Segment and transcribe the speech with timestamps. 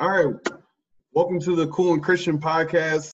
[0.00, 0.32] All right.
[1.12, 3.10] Welcome to the Cool and Christian podcast.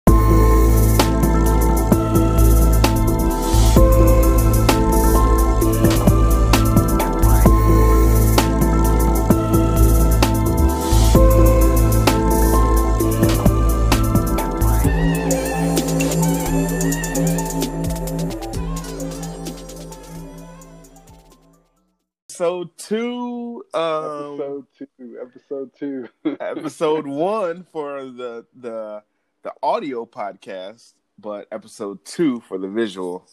[22.29, 25.19] So two, um, episode two.
[25.21, 26.09] Episode two.
[26.41, 29.03] episode one for the the
[29.43, 33.27] the audio podcast, but episode two for the visual.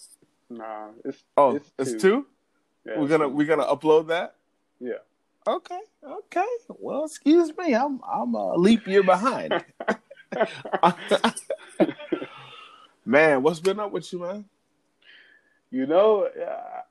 [0.50, 2.00] nah, it's Oh, it's, it's, two.
[2.00, 2.26] two.
[2.86, 3.30] Yeah, we're gonna two.
[3.30, 4.36] we're gonna upload that.
[4.80, 4.96] Yeah.
[5.48, 5.80] Okay.
[6.04, 6.46] Okay.
[6.70, 7.74] Well, excuse me.
[7.74, 9.64] I'm I'm a leap year behind.
[13.06, 14.46] man, what's been up with you, man?
[15.72, 16.82] you know, uh,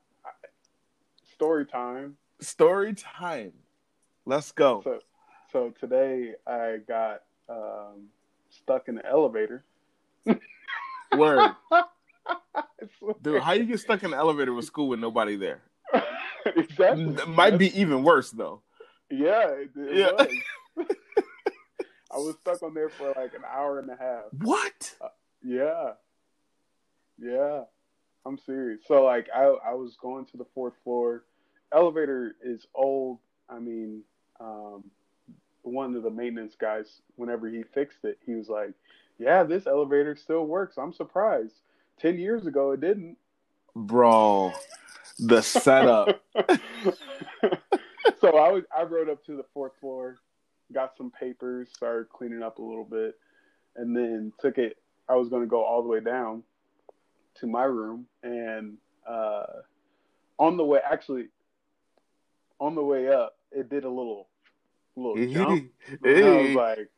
[1.33, 2.17] story time.
[2.39, 3.51] Story time.
[4.25, 4.81] Let's go.
[4.83, 4.99] So,
[5.51, 8.07] so today I got um,
[8.49, 9.63] stuck in the elevator.
[11.17, 11.51] Word,
[13.21, 13.41] dude.
[13.41, 15.61] How you get stuck in the elevator with school with nobody there?
[16.55, 17.03] exactly.
[17.15, 18.61] It might be even worse though.
[19.09, 20.11] Yeah, it, it Yeah.
[20.77, 20.87] was.
[22.13, 24.23] I was stuck on there for like an hour and a half.
[24.41, 24.95] What?
[25.43, 25.91] Yeah.
[27.19, 27.63] Yeah.
[28.25, 28.81] I'm serious.
[28.87, 31.25] So like I I was going to the fourth floor.
[31.73, 33.19] Elevator is old.
[33.49, 34.03] I mean,
[34.41, 34.83] um
[35.63, 38.73] one of the maintenance guys, whenever he fixed it, he was like,
[39.19, 40.77] Yeah, this elevator still works.
[40.77, 41.55] I'm surprised.
[41.99, 43.17] Ten years ago it didn't.
[43.75, 44.53] Bro,
[45.19, 46.23] the setup.
[48.19, 50.19] so I was I rode up to the fourth floor,
[50.73, 53.17] got some papers, started cleaning up a little bit,
[53.75, 54.77] and then took it.
[55.07, 56.43] I was going to go all the way down
[57.35, 59.43] to my room, and uh,
[60.37, 61.27] on the way, actually,
[62.59, 64.27] on the way up, it did a little
[64.95, 65.71] little jump.
[66.03, 66.91] And I was like,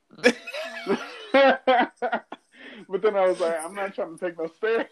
[2.89, 4.87] but then I was like, I'm not trying to take no stairs.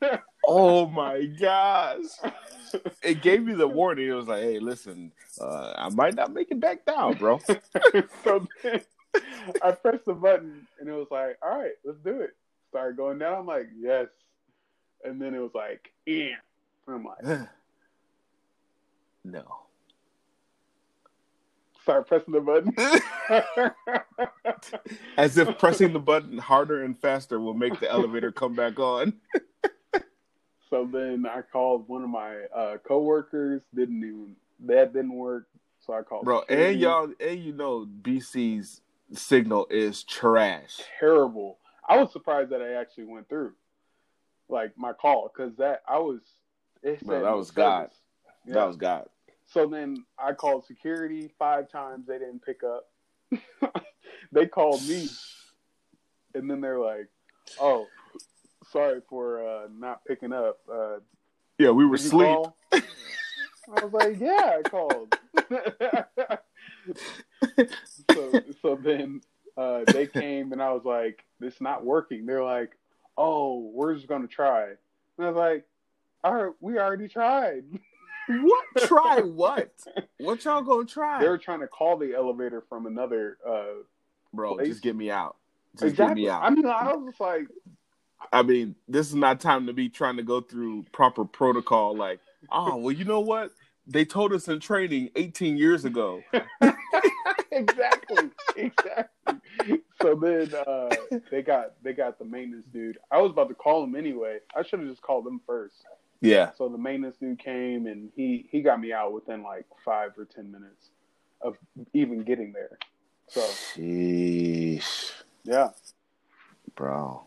[0.46, 2.04] oh my gosh.
[3.02, 4.08] It gave me the warning.
[4.08, 7.38] It was like, hey, listen, uh, I might not make it back down, bro.
[8.24, 8.80] so then
[9.62, 12.30] I pressed the button and it was like, all right, let's do it.
[12.70, 13.38] Started going down.
[13.38, 14.08] I'm like, yes.
[15.04, 16.34] And then it was like, yeah.
[16.88, 17.24] I'm like,
[19.24, 19.65] no.
[21.86, 22.74] Start pressing the button.
[25.16, 29.12] As if pressing the button harder and faster will make the elevator come back on.
[30.68, 33.62] so then I called one of my uh, coworkers.
[33.72, 34.34] Didn't even
[34.66, 35.46] that didn't work.
[35.78, 38.80] So I called Bro, and y'all and you know BC's
[39.12, 40.80] signal is trash.
[40.98, 41.58] terrible.
[41.88, 43.52] I was surprised that I actually went through,
[44.48, 46.18] like my call, because that I was.
[46.82, 47.90] It Bro, that was God.
[48.44, 48.54] Yeah.
[48.54, 49.08] That was God.
[49.46, 52.06] So then I called security five times.
[52.06, 52.88] They didn't pick up.
[54.32, 55.08] they called me,
[56.34, 57.08] and then they're like,
[57.60, 57.86] "Oh,
[58.70, 60.58] sorry for uh, not picking up.
[60.70, 60.98] Uh,
[61.58, 62.38] Yeah, we were asleep.
[62.72, 65.16] I was like, "Yeah, I called."
[68.14, 69.20] so so then
[69.56, 72.76] uh, they came, and I was like, "It's not working." They're like,
[73.16, 74.70] "Oh, we're just gonna try."
[75.18, 75.64] And I was like,
[76.24, 77.64] "All right, we already tried."
[78.28, 78.66] What?
[78.86, 79.72] Try what?
[80.18, 81.20] What y'all gonna try?
[81.20, 83.82] They're trying to call the elevator from another uh
[84.32, 84.68] Bro, place.
[84.68, 85.36] just get me out.
[85.74, 86.42] Just exactly get me out.
[86.42, 87.46] i mean i was just like
[88.32, 91.96] I mean, this is not time to be trying to go through proper protocol.
[91.96, 92.18] Like,
[92.50, 93.52] oh, well, you know what?
[93.86, 96.22] They told us in training 18 years ago.
[97.52, 100.94] exactly exactly so then uh
[101.30, 104.62] they got they got the maintenance dude i was about to call him anyway i
[104.62, 105.76] should have just called them first
[106.20, 106.50] Yeah.
[106.56, 110.24] so the maintenance dude came and he he got me out within like five or
[110.24, 110.90] ten minutes
[111.42, 111.56] of
[111.92, 112.78] even getting there
[113.28, 115.12] so Sheesh,
[115.44, 115.70] yeah
[116.76, 117.24] bro.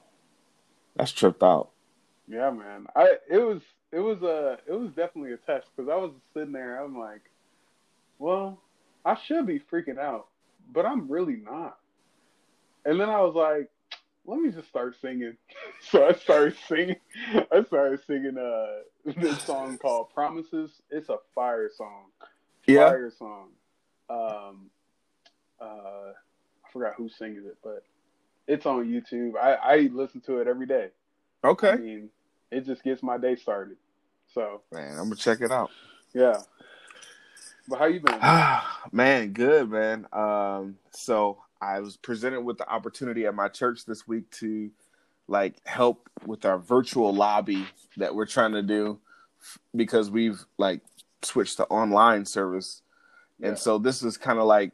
[0.96, 1.72] That's tripped out.
[2.28, 2.88] Yeah, man.
[2.96, 3.62] I it was
[3.92, 6.82] it was a it was definitely a test because I was sitting there.
[6.82, 7.22] I'm like,
[8.20, 8.62] well,
[9.04, 10.28] I should be freaking out,
[10.72, 11.78] but I'm really not.
[12.86, 13.70] And then I was like,
[14.26, 15.36] let me just start singing.
[15.82, 16.96] so I started singing.
[17.52, 20.82] I started singing uh this song called Promises.
[20.90, 22.06] It's a fire song.
[22.68, 22.86] Yeah.
[22.90, 23.48] Fire song.
[24.10, 24.70] Um,
[25.62, 27.84] uh, I forgot who sings it, but
[28.48, 29.34] it's on YouTube.
[29.38, 30.90] I I listen to it every day.
[31.44, 31.76] I Okay.
[31.76, 32.10] mean,
[32.52, 33.78] it just gets my day started.
[34.34, 35.72] So Man, I'm gonna check it out.
[36.14, 36.38] yeah.
[37.68, 38.20] But how you been?
[38.92, 40.08] man, good man.
[40.12, 44.72] Um, so I was presented with the opportunity at my church this week to
[45.28, 47.66] like help with our virtual lobby
[47.98, 49.00] that we're trying to do
[49.76, 50.82] because we've like
[51.22, 52.82] switched to online service.
[53.40, 53.50] Yeah.
[53.50, 54.72] And so this is kind of like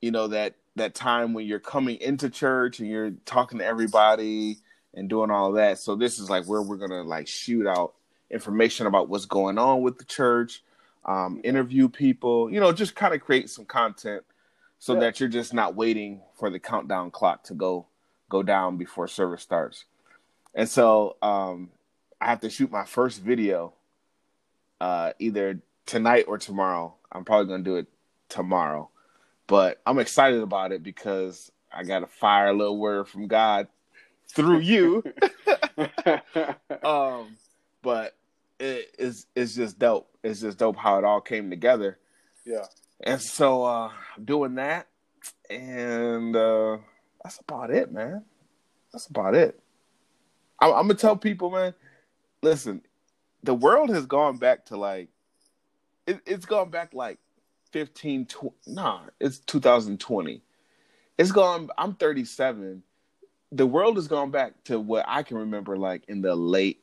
[0.00, 4.58] you know that that time when you're coming into church and you're talking to everybody
[4.94, 5.78] and doing all that.
[5.78, 7.94] So this is like where we're gonna like shoot out
[8.30, 10.62] information about what's going on with the church,
[11.04, 14.22] um, interview people, you know, just kind of create some content
[14.78, 15.00] so Yeah.
[15.00, 17.86] that you're just not waiting for the countdown clock to go
[18.28, 19.84] go down before service starts.
[20.54, 21.70] And so um,
[22.20, 23.72] I have to shoot my first video
[24.80, 26.94] uh, either tonight or tomorrow.
[27.10, 27.86] I'm probably gonna do it
[28.28, 28.90] tomorrow,
[29.46, 33.68] but I'm excited about it because I got to fire a little word from God
[34.28, 35.02] through you.
[36.82, 37.36] um,
[37.82, 38.14] but
[38.58, 40.08] it is it's just dope.
[40.22, 41.98] It's just dope how it all came together.
[42.44, 42.64] yeah.
[43.00, 43.90] And so uh
[44.22, 44.88] doing that
[45.48, 46.78] and uh
[47.22, 48.24] that's about it, man.
[48.92, 49.60] That's about it.
[50.60, 51.74] I'm, I'm gonna tell people, man,
[52.42, 52.82] listen,
[53.42, 55.08] the world has gone back to like
[56.06, 57.18] it, it's gone back like
[57.72, 60.42] 15 20, nah, it's 2020.
[61.18, 62.82] It's gone I'm 37.
[63.52, 66.82] The world has gone back to what I can remember like in the late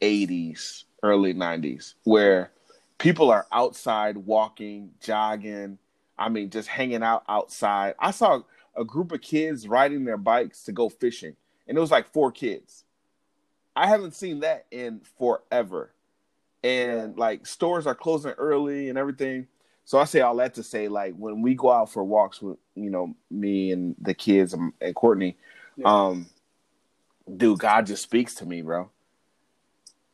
[0.00, 2.50] 80s, early 90s, where
[2.98, 5.78] people are outside walking, jogging.
[6.18, 7.94] I mean, just hanging out outside.
[7.98, 8.42] I saw
[8.76, 11.36] a group of kids riding their bikes to go fishing,
[11.66, 12.84] and it was like four kids.
[13.76, 15.92] I haven't seen that in forever.
[16.62, 19.48] And like stores are closing early and everything.
[19.84, 22.56] So I say all that to say, like when we go out for walks with
[22.74, 25.36] you know me and the kids and, and Courtney,
[25.76, 26.06] Yeah.
[26.06, 26.26] um,
[27.36, 28.88] dude, God just speaks to me, bro.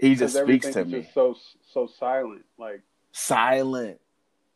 [0.00, 1.02] He just speaks to me.
[1.02, 1.37] Just so
[1.73, 2.44] so silent.
[2.58, 2.82] Like
[3.12, 4.00] silent.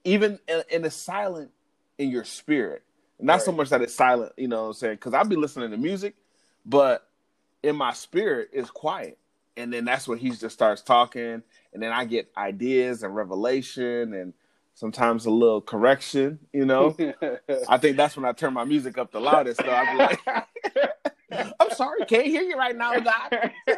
[0.05, 1.50] Even and, and it's silent
[1.99, 2.82] in your spirit.
[3.20, 4.94] Not so much that it's silent you know what i'm saying?
[4.96, 6.14] Because i'll be listening to music
[6.67, 7.08] but
[7.62, 9.19] in my spirit it's quiet.
[9.56, 11.43] And then that's when he just starts talking
[11.73, 14.35] and then i get ideas and revelation and
[14.75, 16.96] sometimes a little correction you know?
[17.69, 19.70] I think that's when i turn my music up the loudest though.
[19.70, 20.20] I'll be like
[21.32, 23.50] i'm sorry can't hear you right now god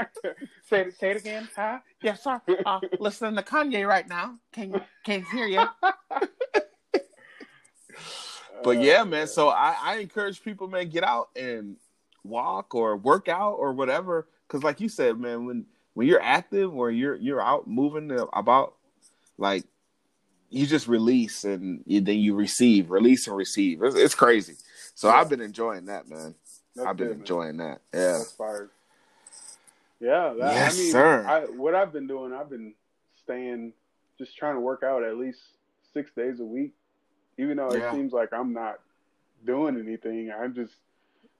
[0.68, 1.78] say it say it again, huh?
[2.02, 5.64] yes sir uh, listening to kanye right now can can't hear you
[8.62, 9.28] But yeah, man.
[9.28, 11.76] So I, I encourage people, man, get out and
[12.24, 14.26] walk or work out or whatever.
[14.46, 18.74] Because like you said, man, when when you're active or you're you're out moving about,
[19.38, 19.64] like
[20.50, 23.82] you just release and you, then you receive, release and receive.
[23.82, 24.54] It's, it's crazy.
[24.94, 25.14] So Yeah.
[25.14, 26.34] I've been enjoying that, man.
[26.76, 27.20] That's I've been good, man.
[27.22, 27.80] enjoying that.
[27.92, 28.12] Yeah.
[28.18, 28.70] That's fire.
[29.98, 31.26] Yeah, that, Yes, I mean, sir.
[31.26, 32.74] I, what I've been doing, I've been
[33.22, 33.72] staying,
[34.18, 35.38] just trying to work out at least
[35.94, 36.74] six days a week,
[37.38, 37.88] even though Yeah.
[37.90, 38.80] it seems like I'm not
[39.46, 40.30] doing anything.
[40.30, 40.74] I'm just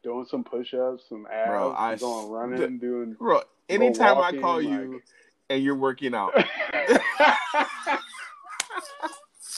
[0.03, 3.13] doing some push-ups, some abs, Bro, I going running, doing.
[3.15, 5.03] Bro, anytime walking, I call you
[5.51, 6.33] and you're working out,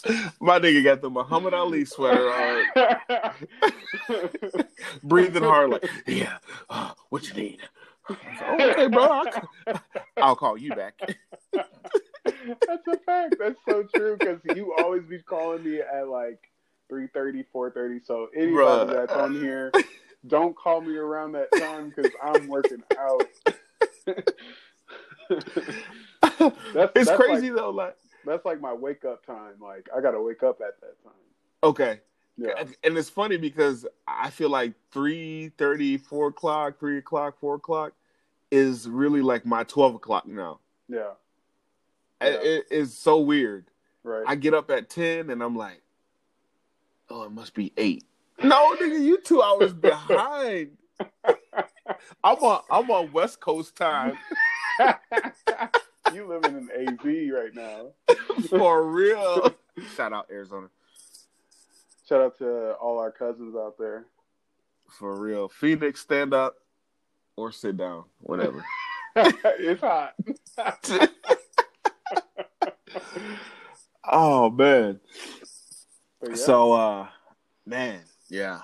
[0.41, 2.65] my nigga got the Muhammad Ali sweater on,
[5.03, 6.39] breathing hard, like, yeah,
[6.71, 7.59] uh, what you need?
[8.09, 9.05] Like, "Oh, okay, bro.
[9.05, 9.81] I'll, c-
[10.19, 10.95] I'll call you back.
[11.53, 13.37] That's a fact.
[13.39, 16.41] That's so true because you always be calling me at like
[16.91, 18.07] 3.30, 4.30.
[18.07, 18.93] So anybody Bruh.
[18.93, 19.73] that's on here,
[20.27, 23.25] don't call me around that time because I'm working out.
[25.29, 27.71] That's- it's that's crazy though.
[27.71, 27.97] Like,
[28.29, 29.55] That's like my wake up time.
[29.61, 31.13] Like I gotta wake up at that time.
[31.65, 32.01] okay,
[32.37, 32.65] Yeah.
[32.85, 37.93] and, it's funny because I feel like 3.30, 4 o'clock, three o'clock, four o'clock
[38.51, 40.61] is really like my twelve o'clock now.
[40.89, 41.13] Yeah.
[42.23, 42.29] Yeah.
[42.29, 43.71] It is so weird.
[44.03, 44.25] Right.
[44.27, 45.83] I get up at ten and I'm like,
[47.11, 48.05] oh, it must be eight.
[48.43, 50.77] No, nigga, you two hours behind.
[52.23, 54.17] I'm on I'm on West Coast time
[56.15, 57.93] you living in AV right now.
[58.49, 59.55] for real.
[59.97, 60.69] Shout out Arizona
[62.09, 64.07] Shout out to all our cousins out there.
[64.99, 65.49] for real.
[65.49, 66.57] Phoenix, stand up
[67.37, 68.65] or sit down, whatever.
[69.17, 70.15] it's hot.
[74.11, 75.01] oh man.
[76.27, 77.09] Yeah, So uh,
[77.67, 78.61] man, yeah.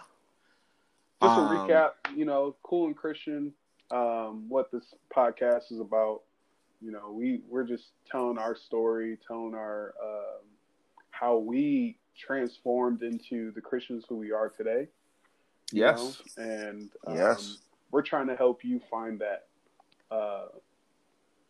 [1.23, 3.53] just to um, recap, you know, cool and Christian,
[3.91, 6.23] um, what this podcast is about.
[6.81, 10.45] You know, we we're just telling our story, telling our um,
[11.11, 14.89] how we transformed into the Christians who we are today.
[15.73, 15.97] Yes.
[16.37, 16.45] know?
[16.45, 17.59] and um, Yes.
[17.91, 19.47] we're trying to help you find that,
[20.11, 20.47] uh,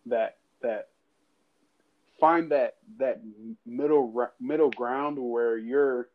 [0.07, 0.89] that that
[2.21, 3.21] find that that
[3.67, 6.09] middle middle ground where you're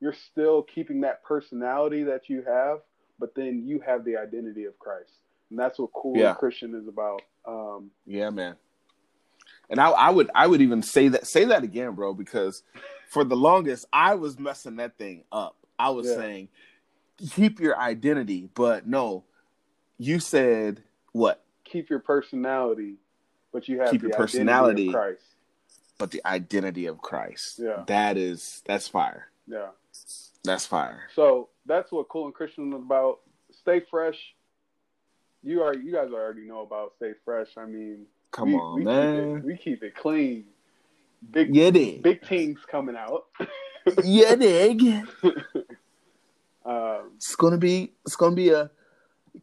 [0.00, 2.80] you're still keeping that personality that you have,
[3.18, 5.12] but then you have the identity of Christ,
[5.50, 6.34] and that's what cool Yeah.
[6.34, 7.22] Christian is about.
[7.46, 8.56] Um, Yeah, man.
[9.70, 12.62] And I, I would I would even say that say that again, bro, because
[13.08, 15.56] for the longest I was messing that thing up.
[15.78, 16.16] I was Yeah.
[16.16, 16.48] saying
[17.30, 19.24] keep your identity, but no,
[19.98, 20.82] you said
[21.12, 21.42] what?
[21.64, 22.96] Keep your personality,
[23.52, 24.88] but you have Keep the your personality.
[24.88, 25.22] of Christ.
[25.96, 27.58] But the identity of Christ.
[27.58, 27.84] Yeah.
[27.86, 29.28] That is that's fire.
[29.46, 29.68] Yeah.
[30.44, 31.04] That's fire.
[31.14, 33.20] So that's what Cool and Christian is about.
[33.50, 34.34] Stay fresh.
[35.44, 37.48] You are you guys already know about Stay Fresh.
[37.56, 39.16] I mean, Come we, on, we man.
[39.16, 40.44] Keep it, we keep it clean.
[41.30, 42.02] Big dig.
[42.02, 43.26] big things coming out.
[44.02, 44.82] You dig.
[46.64, 48.70] um, It's gonna be it's gonna be a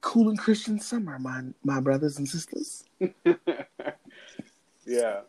[0.02, 2.84] cool and Christian summer, my my brothers and sisters.
[4.86, 5.22] yeah.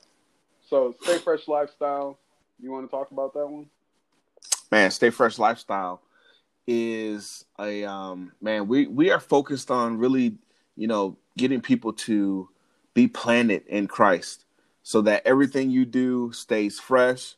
[0.70, 2.18] So Stay Fresh lifestyle.
[2.58, 3.66] You want to talk about that one?
[4.70, 6.00] Man, Stay Fresh Lifestyle
[6.66, 10.38] is a um man, we we are focused on really,
[10.76, 12.48] you know, getting people to
[12.94, 14.44] be planted in Christ
[14.82, 17.34] so that everything you do stays fresh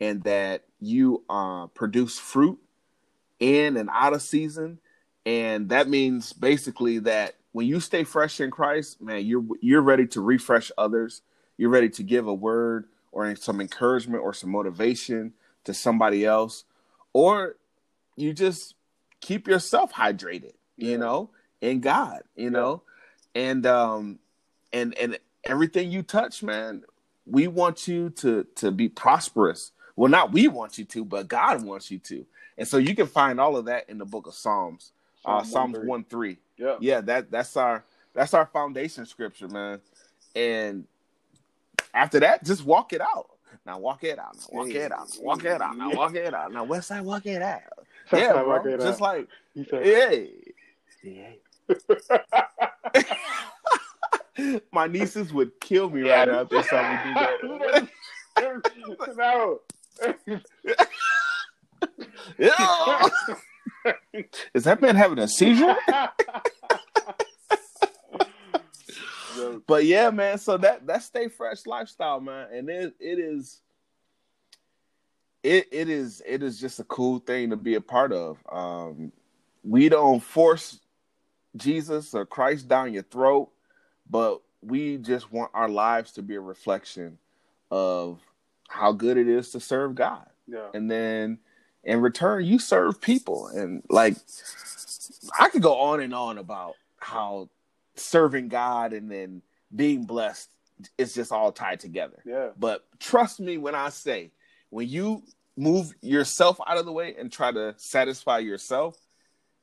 [0.00, 2.58] and that you uh produce fruit
[3.40, 4.78] in and out of season.
[5.26, 10.06] And that means basically that when you stay fresh in Christ, man, you're you're ready
[10.08, 11.22] to refresh others.
[11.56, 15.32] You're ready to give a word or some encouragement or some motivation
[15.64, 16.64] to somebody else,
[17.12, 17.56] or
[18.16, 18.74] you just
[19.20, 20.96] keep yourself hydrated, you Yeah.
[20.98, 22.82] know, in God, you know,
[23.34, 24.18] and um,
[24.72, 26.84] and and everything you touch, man,
[27.26, 29.72] we want you to to be prosperous.
[29.96, 32.24] Well, not we want you to, but God wants you to,
[32.56, 34.92] and so you can find all of that in the book of Psalms,
[35.24, 36.38] uh, Psalms one three.
[36.58, 36.76] Yeah.
[36.80, 37.84] yeah that that's our
[38.14, 39.80] that's our foundation scripture man.
[40.34, 40.84] And
[41.94, 43.30] after that just walk it out.
[43.64, 46.34] Now walk it out now walk it out now walk it out now walk it
[46.34, 46.52] out.
[46.52, 47.60] Now west side walk it out.
[48.12, 48.76] Yeah bro.
[48.78, 50.30] Just like said, hey
[54.72, 57.34] my nieces would kill me right now if they saw me do that
[59.16, 59.60] no.
[64.54, 65.76] Is that man having a seizure
[69.66, 70.38] but yeah, man.
[70.38, 73.60] So that that stay fresh lifestyle, man, and it it is
[75.42, 78.38] it it is it is just a cool thing to be a part of.
[78.50, 79.12] Um,
[79.62, 80.80] we don't force
[81.56, 83.50] Jesus or Christ down your throat,
[84.08, 87.18] but we just want our lives to be a reflection
[87.70, 88.20] of
[88.68, 90.68] how good it is to serve God, yeah.
[90.74, 91.38] and then
[91.84, 94.16] in return, you serve people, and like
[95.38, 97.48] I could go on and on about how
[97.94, 99.42] serving God and then
[99.74, 100.50] being blessed
[100.96, 102.22] is just all tied together.
[102.24, 102.50] Yeah.
[102.58, 104.30] But trust me when I say,
[104.70, 105.22] when you
[105.56, 108.96] move yourself out of the way and try to satisfy yourself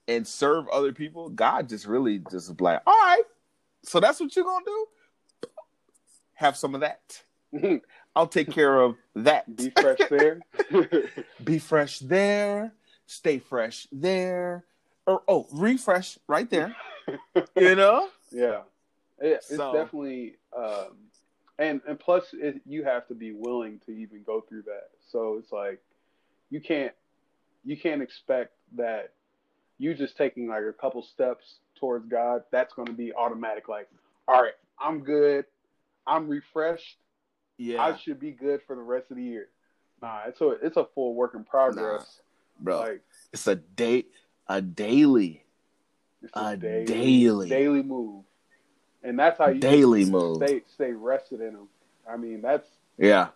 [0.07, 3.23] and serve other people, God just really just is like, all right,
[3.83, 4.87] so that's what you're gonna do.
[6.33, 7.21] Have some of that.
[8.15, 9.53] I'll take care of that.
[9.55, 10.39] Be fresh there.
[11.43, 12.73] Be fresh there.
[13.07, 14.65] Stay fresh there.
[15.05, 16.75] Or oh, refresh right there.
[17.55, 18.09] You know.
[18.31, 18.61] yeah.
[19.19, 20.97] It, it's So- definitely um
[21.59, 24.89] and and plus it, you have to be willing to even go through that.
[25.11, 25.79] So it's like
[26.49, 26.93] you can't
[27.63, 29.13] you can't expect that
[29.77, 33.89] you just taking like a couple steps towards God, that's going to be automatic like,
[34.27, 35.45] all right, I'm good.
[36.07, 36.97] I'm refreshed.
[37.57, 39.47] Yeah, I should be good for the rest of the year.
[40.01, 42.19] Nah, it's a it's a full work in progress.
[42.59, 42.79] bro.
[42.79, 43.01] Like
[43.31, 44.05] it's a day,
[44.47, 45.43] a daily,
[46.21, 47.47] it's A daily.
[47.49, 48.25] daily move,
[49.03, 50.37] and that's how you daily move.
[50.37, 51.67] stay stay rested in them.
[52.09, 52.67] I mean, that's
[52.97, 53.29] Yeah,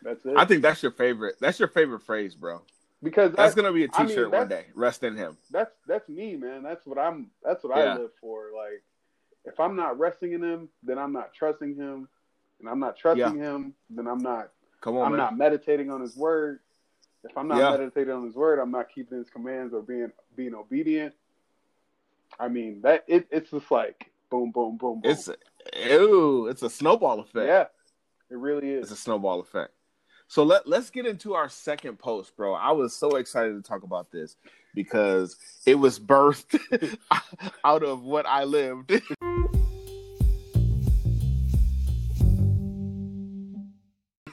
[0.00, 0.34] that's it.
[0.36, 1.36] I think that's your favorite.
[1.40, 2.62] That's your favorite phrase, bro.
[3.02, 4.66] Because That's that's gonna be a I mean, T-shirt one day.
[4.74, 5.36] Rest in Him.
[5.50, 6.62] that's that's me, man.
[6.62, 7.30] That's what I'm.
[7.44, 7.94] That's what Yeah.
[7.94, 8.50] I live for.
[8.56, 8.82] Like,
[9.44, 12.08] if I'm not resting in him, then I'm not trusting him,
[12.60, 14.50] and I'm not trusting him, then I'm not.
[14.80, 15.18] Come on, I'm man.
[15.18, 16.60] not meditating on his word.
[17.24, 17.70] If I'm not Yeah.
[17.70, 21.14] meditating on his word, I'm not keeping his commands or being being obedient.
[22.38, 25.10] I mean that it, it's just like boom, boom, boom, boom.
[25.10, 25.28] It's
[25.74, 26.46] ew.
[26.48, 27.46] It's a snowball effect.
[27.46, 27.66] yeah,
[28.30, 28.84] it really is.
[28.90, 29.72] It's a snowball effect.
[30.28, 32.52] So let let's get into our second post, bro.
[32.54, 34.36] I was so excited to talk about this
[34.74, 36.98] because it was birthed
[37.64, 38.90] out of what I lived.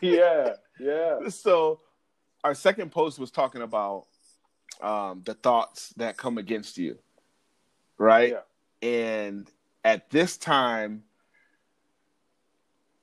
[0.01, 1.79] yeah, yeah, so
[2.43, 4.07] our second post was talking about
[4.81, 6.97] um, the thoughts that come against you,
[7.99, 8.33] right?
[8.33, 8.39] Yeah.
[8.81, 9.47] And
[9.85, 11.03] at this time,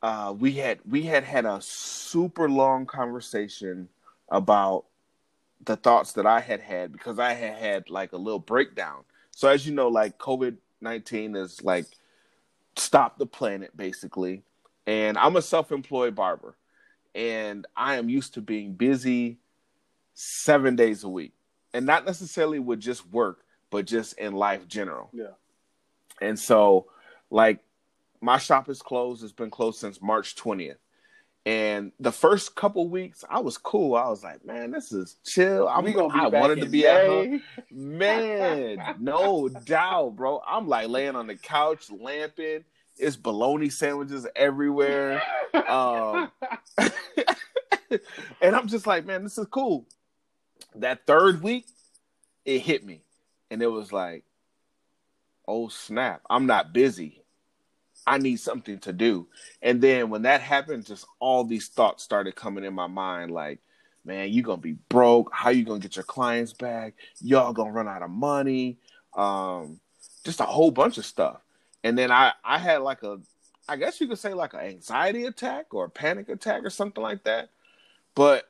[0.02, 3.88] uh, we had we had had a super long conversation
[4.28, 4.85] about
[5.64, 9.04] the thoughts that I had had because I had had like a little breakdown.
[9.30, 11.87] So as you know, like COVID nineteen is like
[12.76, 14.42] stopped the planet basically,
[14.87, 16.57] and I'm a self employed barber,
[17.14, 19.38] and I am used to being busy
[20.14, 21.33] seven days a week,
[21.75, 25.11] and not necessarily with just work, but just in life general.
[25.12, 25.35] Yeah.
[26.23, 26.87] And so,
[27.30, 27.61] like,
[28.20, 29.22] my shop is closed.
[29.22, 30.76] It's been closed since March 20th.
[31.46, 33.94] And the first couple weeks, I was cool.
[33.94, 35.66] I was like, man, this is chill.
[35.68, 37.42] I'm, We gonna be I back wanted to be at home.
[37.70, 40.42] Man, no doubt, bro.
[40.46, 42.64] I'm like laying on the couch, lamping.
[42.98, 45.22] It's bologna sandwiches everywhere.
[45.66, 46.30] Um,
[48.42, 49.86] and I'm just like, man, this is cool.
[50.74, 51.66] That third week,
[52.44, 53.00] it hit me.
[53.50, 54.24] And it was like,
[55.48, 57.19] oh snap, I'm not busy.
[58.07, 59.28] I need something to do.
[59.62, 63.61] And then when that happened, just all these thoughts started coming in my mind like,
[64.04, 65.30] man, you gonna be broke.
[65.33, 66.95] How you gonna get your clients back?
[67.21, 68.78] Y'all gonna run out of money.
[69.14, 69.80] Um,
[70.25, 71.40] just a whole bunch of stuff.
[71.85, 73.19] And then I, I had like a,
[73.69, 77.02] I guess you could say like an anxiety attack or a panic attack or something
[77.02, 77.50] like that.
[78.14, 78.49] But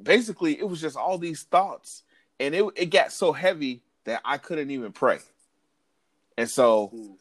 [0.00, 2.02] basically, it was just all these thoughts,
[2.38, 5.18] and it it got so heavy that I couldn't even pray.
[6.38, 7.16] And so, Mm.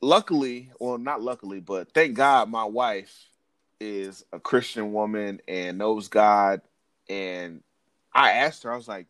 [0.00, 3.28] Luckily, well, not luckily, but thank God, my wife
[3.80, 6.60] is a Christian woman and knows God.
[7.08, 7.62] And
[8.14, 9.06] I asked her, I was like,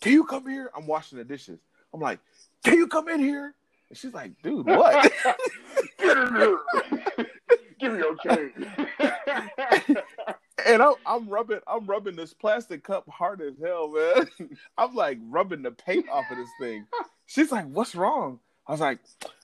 [0.00, 1.60] "Can you come here?" I'm washing the dishes.
[1.92, 2.20] I'm like,
[2.64, 3.54] "Can you come in here?"
[3.88, 5.12] And she's like, "Dude, what?"
[5.98, 6.58] Get in here.
[7.78, 8.52] Give me your change.
[10.66, 14.28] and I'm, I'm rubbing I'm rubbing this plastic cup hard as hell, man.
[14.78, 16.86] I'm like rubbing the paint off of this thing.
[17.26, 18.98] She's like, "What's wrong?" I was like,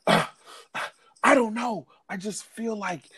[0.07, 0.27] "Uh,
[1.33, 1.87] "I don't know.
[2.11, 3.09] I just feel like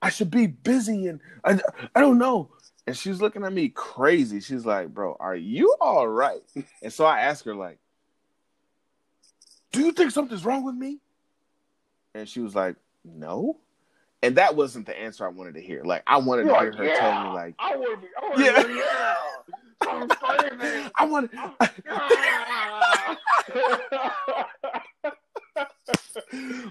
[0.00, 1.60] I should be busy, and I
[1.94, 2.50] I don't know."
[2.86, 4.40] And she's looking at me crazy.
[4.40, 6.40] She's like, "Bro, are you all right?"
[6.82, 7.78] And so I asked her, like,
[9.70, 10.98] "Do you think something's wrong with me?"
[12.14, 13.58] And she was like, "No."
[14.22, 15.84] And that wasn't the answer I wanted to hear.
[15.84, 16.98] Like I wanted to hear her yeah.
[16.98, 18.12] tell me, like, I want to be.
[18.16, 18.62] I want to Yeah.
[18.66, 18.74] be.
[18.74, 19.16] Yeah.
[19.82, 20.90] I'm.
[20.96, 21.30] I want.
[21.36, 21.54] Oh,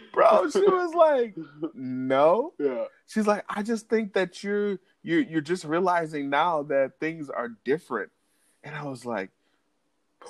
[0.32, 1.36] Bro, she was like,
[1.74, 2.54] no.
[2.60, 2.86] yeah.
[3.08, 7.50] She's like, I just think that you're you're you're just realizing now that things are
[7.64, 8.12] different.
[8.64, 9.30] And I was like,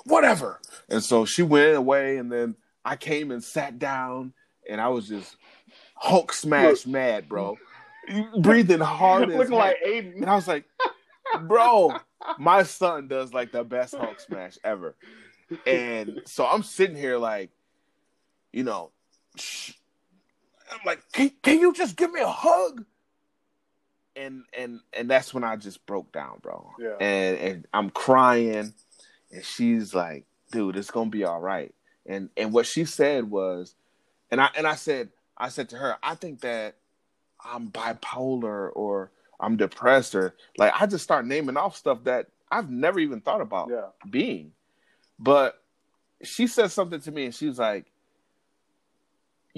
[0.04, 0.60] whatever.
[0.88, 4.32] And so she went away, and then I came and sat down,
[4.68, 5.36] and I was just
[5.94, 7.58] Hulk smash mad, bro.
[8.40, 10.16] Breathing hard as Looking like Aiden.
[10.16, 10.64] And I was like,
[11.42, 11.94] bro,
[12.38, 14.94] my son does like the best Hulk smash ever.
[15.66, 17.50] And so I'm sitting here like,
[18.52, 18.90] you know,
[19.36, 19.72] shh.
[20.70, 22.84] I'm like, can, can you just give me a hug?
[24.16, 26.72] And and and that's when I just broke down, bro.
[26.78, 26.96] Yeah.
[27.00, 28.74] And and I'm crying,
[29.32, 31.72] and she's like, dude, it's gonna be all right.
[32.06, 33.74] And and what she said was,
[34.30, 36.76] and I and I said, I said to her, I think that
[37.42, 42.68] I'm bipolar or I'm depressed or like I just start naming off stuff that I've
[42.68, 43.86] never even thought about Yeah.
[44.10, 44.52] being.
[45.18, 45.62] But
[46.22, 47.86] she said something to me and she was like,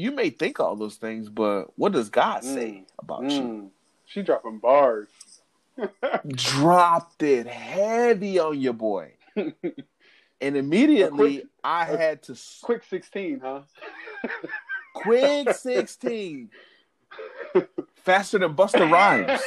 [0.03, 3.41] You may think all those things, but what does God say about you?
[3.41, 3.69] Mm.
[4.05, 5.07] She dropping bars.
[6.27, 9.13] Dropped it heavy on your boy.
[10.41, 13.61] And immediately quick- I a had to Quick 16, huh?
[14.97, 16.51] quick 16
[17.95, 19.41] faster than Busta Rhymes.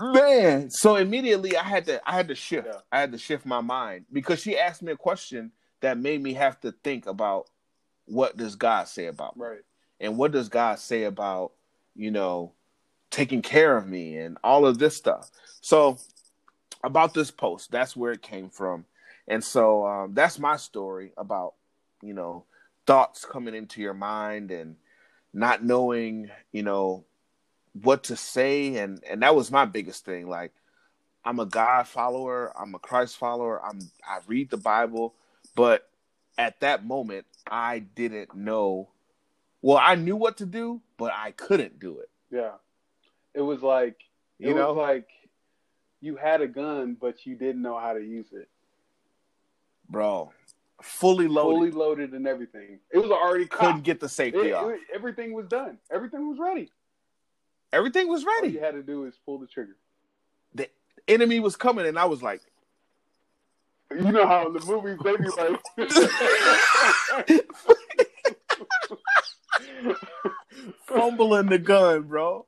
[0.00, 2.66] Man, so immediately I had to I had to shift.
[2.66, 2.80] Yeah.
[2.90, 5.52] I had to shift my mind because she asked me a question
[5.84, 7.48] that made me have to think about
[8.06, 9.44] what does God say about me?
[9.44, 9.60] right.
[10.00, 11.52] and what does God say about,
[11.94, 12.52] you know,
[13.10, 15.30] taking care of me and all of this stuff.
[15.60, 15.98] So
[16.82, 18.84] about this post, that's where it came from.
[19.28, 21.54] And so um, that's my story about,
[22.02, 22.44] you know,
[22.86, 24.76] thoughts coming into your mind and
[25.32, 27.04] not knowing, you know,
[27.82, 30.52] what to say and and that was my biggest thing like
[31.24, 35.14] I'm a God follower, I'm a Christ follower, I'm I read the Bible,
[35.54, 35.88] but
[36.38, 38.88] at that moment I didn't know
[39.62, 42.10] well, I knew what to do, but I couldn't do it.
[42.30, 42.52] Yeah.
[43.32, 43.96] It was like,
[44.38, 45.08] it You know, was like
[46.02, 48.48] you had a gun, but you didn't know how to use it.
[49.88, 50.32] bro,
[50.82, 52.78] fully loaded, Fully loaded and everything.
[52.92, 54.70] It was already couldn't get the It- safety off.
[54.70, 55.78] it- everything was done.
[55.90, 56.70] Everything was ready.
[57.72, 58.52] Everything was All ready.
[58.52, 59.76] you had to do is pull the trigger.
[60.54, 60.68] The
[61.08, 62.42] enemy was coming, and I was like,
[63.96, 65.60] You know how in the movies they be like,
[70.86, 72.46] fumbling the gun, bro.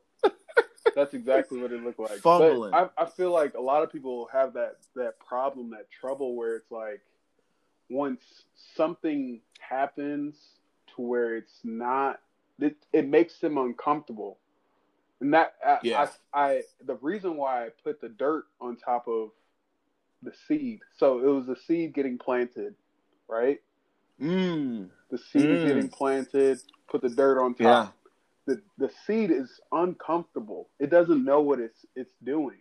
[0.94, 2.20] That's exactly what it looked like.
[2.20, 2.72] Fumbling.
[2.72, 6.56] I, I feel like a lot of people have that that problem, that trouble, where
[6.56, 7.02] it's like
[7.90, 8.22] once
[8.74, 10.36] something happens
[10.94, 12.20] to where it's not,
[12.58, 14.38] it, it makes them uncomfortable.
[15.20, 16.08] And that I, Yeah.
[16.32, 19.30] I, I the reason why I put the dirt on top of
[20.48, 20.80] seed.
[20.98, 22.74] So it was the seed getting planted,
[23.28, 23.60] right?
[24.20, 24.88] Mm.
[25.10, 25.66] The seed is Mm.
[25.66, 26.58] getting planted.
[26.88, 27.60] Put the dirt on top.
[27.60, 27.88] Yeah.
[28.46, 30.68] The the seed is uncomfortable.
[30.78, 32.60] It doesn't know what it's it's doing.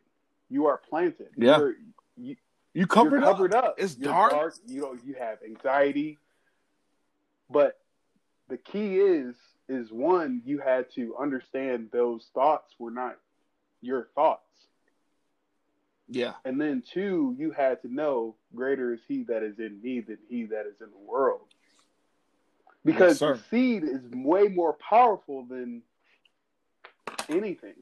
[0.49, 1.29] You are planted.
[1.37, 1.57] Yeah.
[1.57, 1.75] You're,
[2.17, 2.35] you,
[2.73, 3.75] You covered, covered up.
[3.77, 4.55] It's You're dark.
[4.67, 6.17] You know you have anxiety,
[7.49, 7.79] but
[8.49, 9.35] the key is
[9.67, 13.17] is one you had to understand those thoughts were not
[13.81, 14.41] your thoughts.
[16.09, 16.33] Yeah.
[16.45, 20.17] And then two, you had to know greater is he that is in me than
[20.29, 21.41] he that is in the world.
[22.83, 25.81] Because Yes, the seed is way more powerful than
[27.27, 27.73] anything.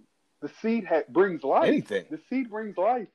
[0.41, 1.67] The seed ha- brings life.
[1.67, 2.05] Anything.
[2.09, 3.07] The seed brings life.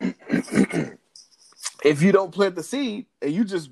[1.84, 3.70] If you don't plant the seed and you just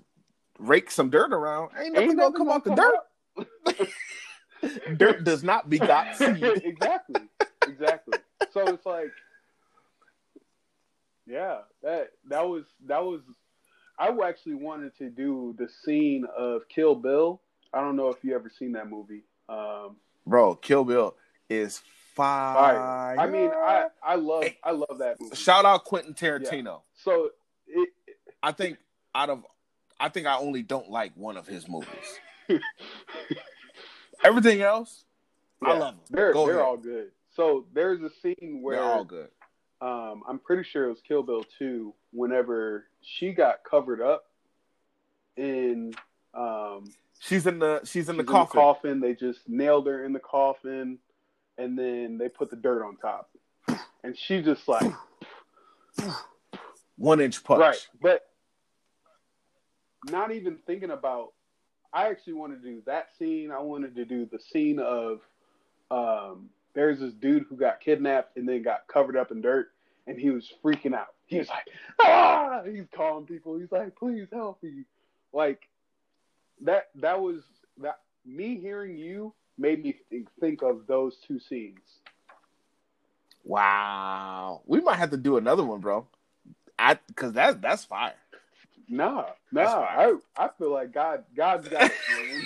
[0.61, 2.75] rake some dirt around, ain't nothing Ain't gonna come out the
[3.77, 4.97] dirt.
[4.97, 6.43] dirt does not begot seed.
[6.65, 7.23] exactly.
[7.67, 8.19] Exactly.
[8.53, 9.11] So it's like,
[11.27, 13.21] yeah, that that was that was.
[13.99, 17.41] I actually wanted to do the scene of Kill Bill.
[17.73, 19.23] I don't know if you ever seen that movie.
[19.49, 21.17] Um, Bro, Kill Bill
[21.49, 21.79] is
[22.15, 22.75] fire.
[22.77, 23.19] fire.
[23.19, 25.35] I mean, I I love I love that movie.
[25.37, 26.83] shout out Quentin Tarantino.
[26.95, 27.31] So
[27.67, 27.89] it,
[28.43, 28.79] I think
[29.15, 29.45] out of
[29.99, 31.89] I think I only don't like one of his movies.
[34.25, 35.05] Everything else,
[35.63, 36.01] I love them.
[36.11, 36.67] They're Go they're ahead.
[36.67, 37.11] all good.
[37.35, 39.29] So there's a scene where They're all good.
[39.81, 44.25] Um, I'm pretty sure it was Kill Bill 2 whenever she got covered up
[45.37, 45.93] in
[46.35, 46.85] um,
[47.19, 48.61] She's in the she's in she's the coffin.
[48.61, 49.01] coffin.
[49.01, 50.99] They just nailed her in the coffin
[51.59, 53.31] and then they put the dirt on top.
[54.05, 54.93] And she just like
[56.99, 57.61] One inch punch.
[57.61, 58.27] right, but
[60.11, 61.33] not even thinking about
[61.93, 63.51] I actually wanted to do that scene.
[63.51, 65.21] I wanted to do the scene of
[65.91, 69.71] um, there's this dude who got kidnapped and then got covered up in dirt
[70.07, 71.09] and he was freaking out.
[71.27, 71.67] He was like,
[72.01, 73.59] ah, he's calling people.
[73.59, 74.85] He's like, please help me.
[75.33, 75.63] Like
[76.61, 77.41] that, that was
[77.83, 81.81] that me hearing you made me think, think of those two scenes.
[83.45, 84.63] Wow.
[84.67, 86.07] We might have to do another one, bro.
[86.79, 88.13] I because that's that's fire.
[88.89, 89.63] Nah, nah.
[89.65, 90.15] I.
[90.37, 91.91] I feel like God, God's got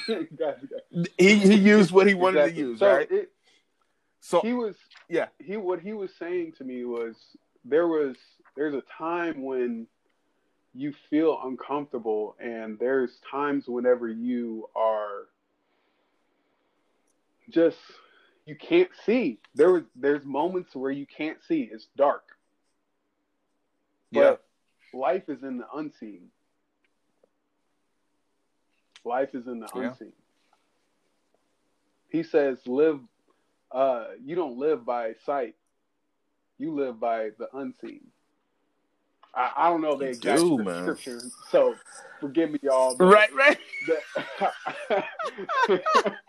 [0.09, 0.39] it.
[0.39, 1.13] God's got it.
[1.19, 2.63] He he used what he wanted Exactly.
[2.63, 3.11] to use, So right?
[3.11, 3.31] it,
[4.21, 4.77] So he was
[5.09, 5.27] yeah.
[5.39, 7.17] he what he was saying to me was
[7.65, 8.17] there was
[8.57, 9.87] there's a time when
[10.75, 15.27] you feel uncomfortable and there's times whenever you are
[17.49, 17.79] just
[18.47, 22.23] you can't see there was there's moments where you can't see it's dark
[24.13, 24.37] Yeah.
[24.37, 24.45] but
[24.99, 26.31] life is in the unseen
[29.05, 29.89] life is in the Yeah.
[29.89, 30.13] unseen
[32.11, 33.01] he says live
[33.73, 35.55] uh you don't live by sight
[36.59, 38.01] you live by the unseen
[39.35, 41.75] i, I don't know the You exact do, scripture so
[42.21, 43.59] forgive me y'all but Right, right.
[45.69, 45.81] the-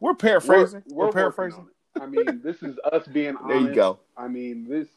[0.00, 0.82] We're paraphrasing.
[0.86, 1.58] We're, We're, we're paraphrasing.
[1.96, 2.02] working on it.
[2.02, 3.48] I mean, this is us being honest.
[3.48, 3.98] There you go.
[4.16, 4.88] I mean, this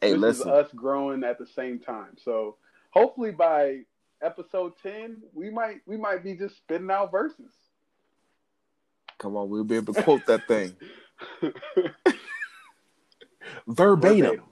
[0.00, 0.48] Hey, this listen.
[0.48, 2.16] is us growing at the same time.
[2.22, 2.56] So
[2.90, 3.80] hopefully by
[4.22, 7.52] episode ten, we might we might be just spitting out verses.
[9.18, 10.76] Come on, we'll be able to quote that thing
[11.40, 11.60] verbatim.
[13.66, 14.42] Verbatim.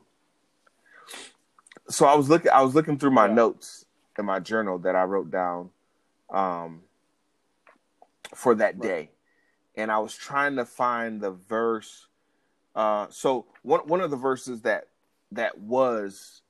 [1.88, 2.50] So I was looking.
[2.50, 3.34] I was looking through my Yeah.
[3.34, 3.84] notes
[4.18, 5.70] in my journal that I wrote down
[6.30, 6.82] um,
[8.34, 8.82] for that Right.
[8.82, 9.10] day,
[9.76, 12.08] and I was trying to find the verse.
[12.74, 14.88] Uh, so one one of the verses that
[15.32, 16.42] that was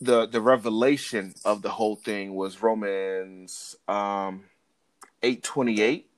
[0.00, 4.44] the the revelation of the whole thing was Romans um,
[5.22, 6.08] eight twenty eight,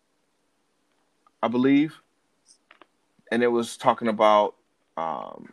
[1.42, 1.94] I believe,
[3.30, 4.56] and it was talking about
[4.96, 5.52] um,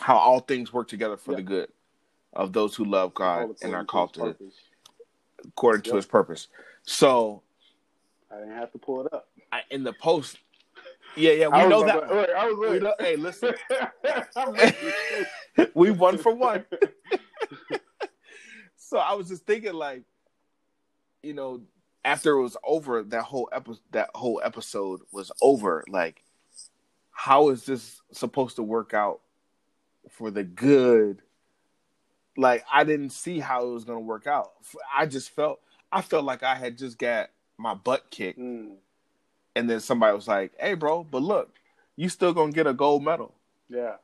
[0.00, 1.36] how all things work together for Yeah.
[1.36, 1.68] the good
[2.32, 4.50] of those who love God and are called to to
[5.46, 5.96] according to Yep.
[5.96, 6.48] His purpose.
[6.82, 7.42] So
[8.30, 9.28] I didn't have to pull it up.
[9.52, 10.38] I, in the post,
[11.16, 12.08] yeah, yeah, we know that.
[12.08, 13.54] to- look, I was We know, hey, listen,
[15.74, 16.64] we won for one.
[18.76, 20.02] So I was just thinking, like,
[21.22, 21.62] you know,
[22.04, 25.84] after it was over, that whole episode, that whole episode was over.
[25.88, 26.22] Like,
[27.10, 29.20] how is this supposed to work out
[30.10, 31.22] for the good?
[32.36, 34.52] Like, I didn't see how it was going to work out.
[34.94, 35.60] I just felt,
[35.92, 38.74] I felt like I had just got my butt kicked, Mm,
[39.54, 41.54] and then somebody was like, "Hey, bro, but look,
[41.94, 43.32] you still gonna get a gold medal."
[43.68, 43.96] yeah.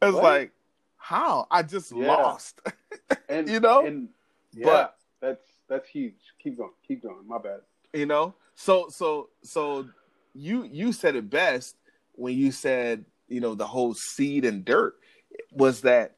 [0.00, 0.22] It's What?
[0.24, 0.52] like,
[0.96, 1.46] how?
[1.50, 2.06] I just Yeah.
[2.06, 2.60] lost.
[3.28, 3.84] And You know?
[3.86, 4.08] and
[4.52, 6.14] yeah, But- that's that's huge.
[6.42, 6.70] Keep going.
[6.86, 7.26] Keep going.
[7.26, 7.60] My bad.
[7.92, 9.86] you know so so so
[10.34, 11.76] you you said it best
[12.12, 14.94] when you said you know the whole seed and dirt
[15.52, 16.16] was that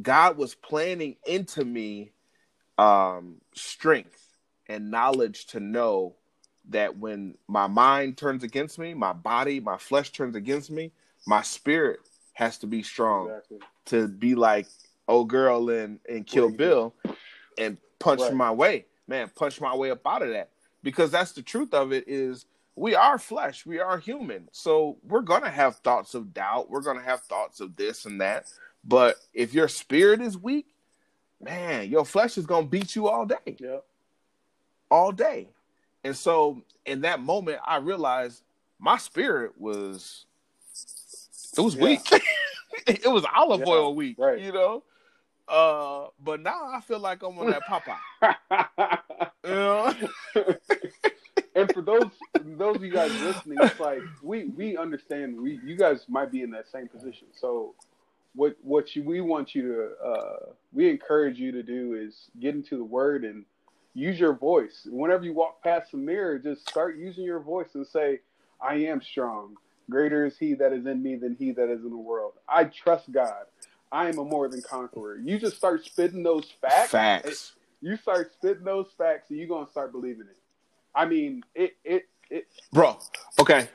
[0.00, 2.10] God was planning into me
[2.78, 4.28] um, strength
[4.68, 6.14] and knowledge to know
[6.70, 10.90] that when my mind turns against me, my body, my flesh turns against me,
[11.26, 12.00] my spirit
[12.32, 13.58] has to be strong Exactly.
[13.86, 14.66] to be like
[15.06, 16.94] old girl in, in Kill Bill
[17.58, 18.34] and punch Right.
[18.34, 20.50] my way, man, punch my way up out of that.
[20.82, 24.48] Because that's the truth of it is we are flesh, we are human.
[24.52, 28.46] So we're gonna have thoughts of doubt, we're gonna have thoughts of this and that.
[28.84, 30.66] But if your spirit is weak,
[31.40, 33.84] man, your flesh is gonna beat you all day Yep.
[34.90, 35.48] all day.
[36.04, 38.42] And so in that moment, I realized
[38.78, 40.26] my spirit was
[41.56, 41.82] it was Yeah.
[41.84, 42.00] weak.
[42.86, 44.38] it was olive Yeah, oil weak, right.
[44.38, 44.82] you know.
[45.48, 48.98] Uh, but now I feel like I'm on that Popeye.
[49.44, 49.94] You know?
[51.54, 52.10] and for those
[52.42, 56.42] those of you guys listening, it's like we we understand we you guys might be
[56.42, 57.28] in that same position.
[57.38, 57.74] So
[58.34, 60.36] what what you, we want you to uh,
[60.72, 63.44] we encourage you to do is get into the word and
[63.94, 64.86] use your voice.
[64.90, 68.20] Whenever you walk past the mirror, just start using your voice and say,
[68.60, 69.56] "I am strong.
[69.90, 72.32] Greater is He that is in me than He that is in the world.
[72.48, 73.44] I trust God.
[73.94, 76.90] I am a more than conqueror." You just start spitting those facts.
[76.90, 77.52] Facts.
[77.80, 80.36] You start spitting those facts, and you're gonna start believing it.
[80.94, 82.46] I mean, it it it.
[82.72, 82.98] Bro,
[83.38, 83.68] okay.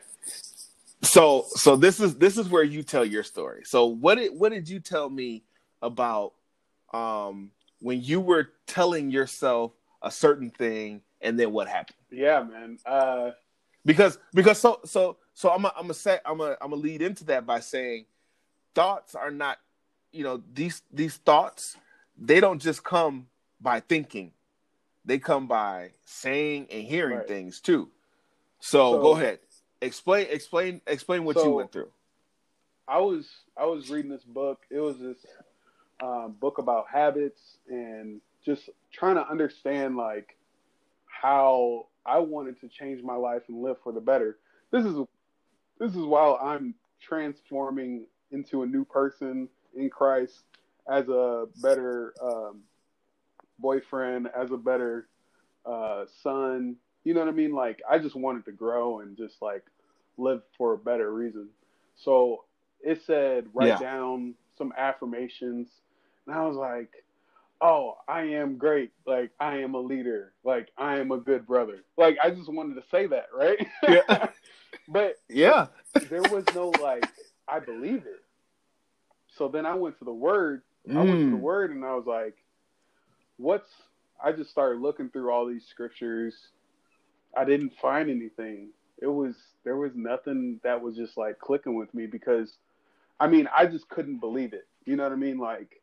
[1.01, 3.63] So so this is this is where you tell your story.
[3.65, 5.43] So what did what did you tell me
[5.81, 6.33] about
[6.93, 11.97] um when you were telling yourself a certain thing and then what happened?
[12.11, 12.77] Yeah, man.
[12.85, 13.31] Uh,
[13.85, 17.01] because because so so so I'm a, I'm a say I'm a I'm a lead
[17.01, 18.05] into that by saying
[18.75, 19.57] thoughts are not
[20.11, 21.77] you know these these thoughts
[22.17, 23.27] they don't just come
[23.61, 24.31] by thinking
[25.05, 27.27] they come by saying and hearing Right.
[27.27, 27.89] things too
[28.59, 29.39] so, So- go ahead
[29.81, 31.91] explain explain explain what you went through
[32.87, 34.61] I was I was reading this book.
[34.71, 35.23] It was this
[36.01, 40.35] um, book about habits and just trying to understand like
[41.05, 44.39] how I wanted to change my life and live for the better.
[44.71, 44.95] This is
[45.77, 50.35] this is while I'm transforming into a new person in Christ
[50.91, 52.61] as a better um,
[53.59, 55.07] boyfriend, as a better
[55.65, 56.75] uh, son.
[57.03, 57.53] You know what I mean?
[57.53, 59.63] Like I just wanted to grow and just like
[60.17, 61.49] live for a better reason.
[61.95, 62.43] So
[62.81, 63.77] it said write Yeah.
[63.79, 65.69] down some affirmations,
[66.27, 66.89] and I was like,
[67.61, 68.91] "Oh, I am great.
[69.05, 70.33] Like I am a leader.
[70.43, 71.83] Like I am a good brother.
[71.97, 73.65] Like I just wanted to say that, right?
[73.87, 74.27] Yeah.
[74.87, 75.67] but yeah
[76.09, 77.07] there was no like
[77.47, 78.23] I believe it.
[79.39, 80.63] So then I went to the word.
[80.93, 81.41] I went to the Mm.
[81.41, 82.35] word and I was like,
[83.37, 83.71] what's
[84.23, 86.35] I just started looking through all these scriptures.
[87.37, 88.71] I didn't find anything.
[89.01, 92.57] It was there was nothing that was just like clicking with me because
[93.17, 94.67] I mean, I just couldn't believe it.
[94.85, 95.37] You know what I mean?
[95.37, 95.81] Like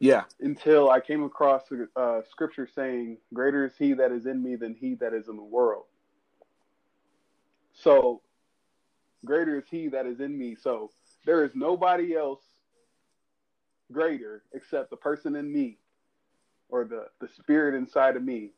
[0.00, 4.42] yeah until I came across a uh, scripture saying, "Greater is He that is in
[4.42, 5.84] me than he that is in the world."
[7.74, 8.22] So,
[9.26, 10.56] greater is He that is in me.
[10.56, 10.90] So
[11.24, 12.42] there is nobody else
[13.92, 15.78] greater except the person in me,
[16.68, 18.50] or the the spirit inside of me,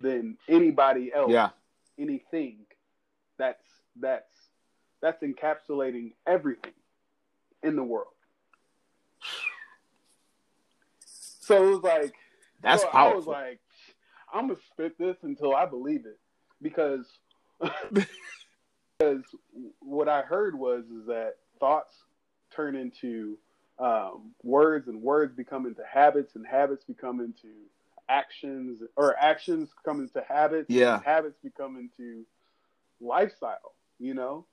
[0.00, 1.30] than anybody else.
[1.30, 1.50] yeah
[1.98, 2.58] Anything
[3.38, 3.62] that's
[4.00, 4.48] that's
[5.00, 6.72] that's encapsulating everything
[7.62, 8.08] in the world.
[11.06, 12.14] So it was like
[12.62, 13.60] that's so I was like,
[14.32, 16.18] I'm gonna spit this until I believe it,
[16.62, 17.06] because
[18.98, 19.24] because
[19.80, 21.94] what I heard was is that thoughts
[22.54, 23.36] turn into
[23.78, 27.48] um, words, and words become into habits, and habits become into
[28.08, 30.96] actions, or actions come into habits, Yeah.
[30.96, 32.24] and habits become into
[33.00, 33.74] lifestyle.
[33.98, 34.46] You know,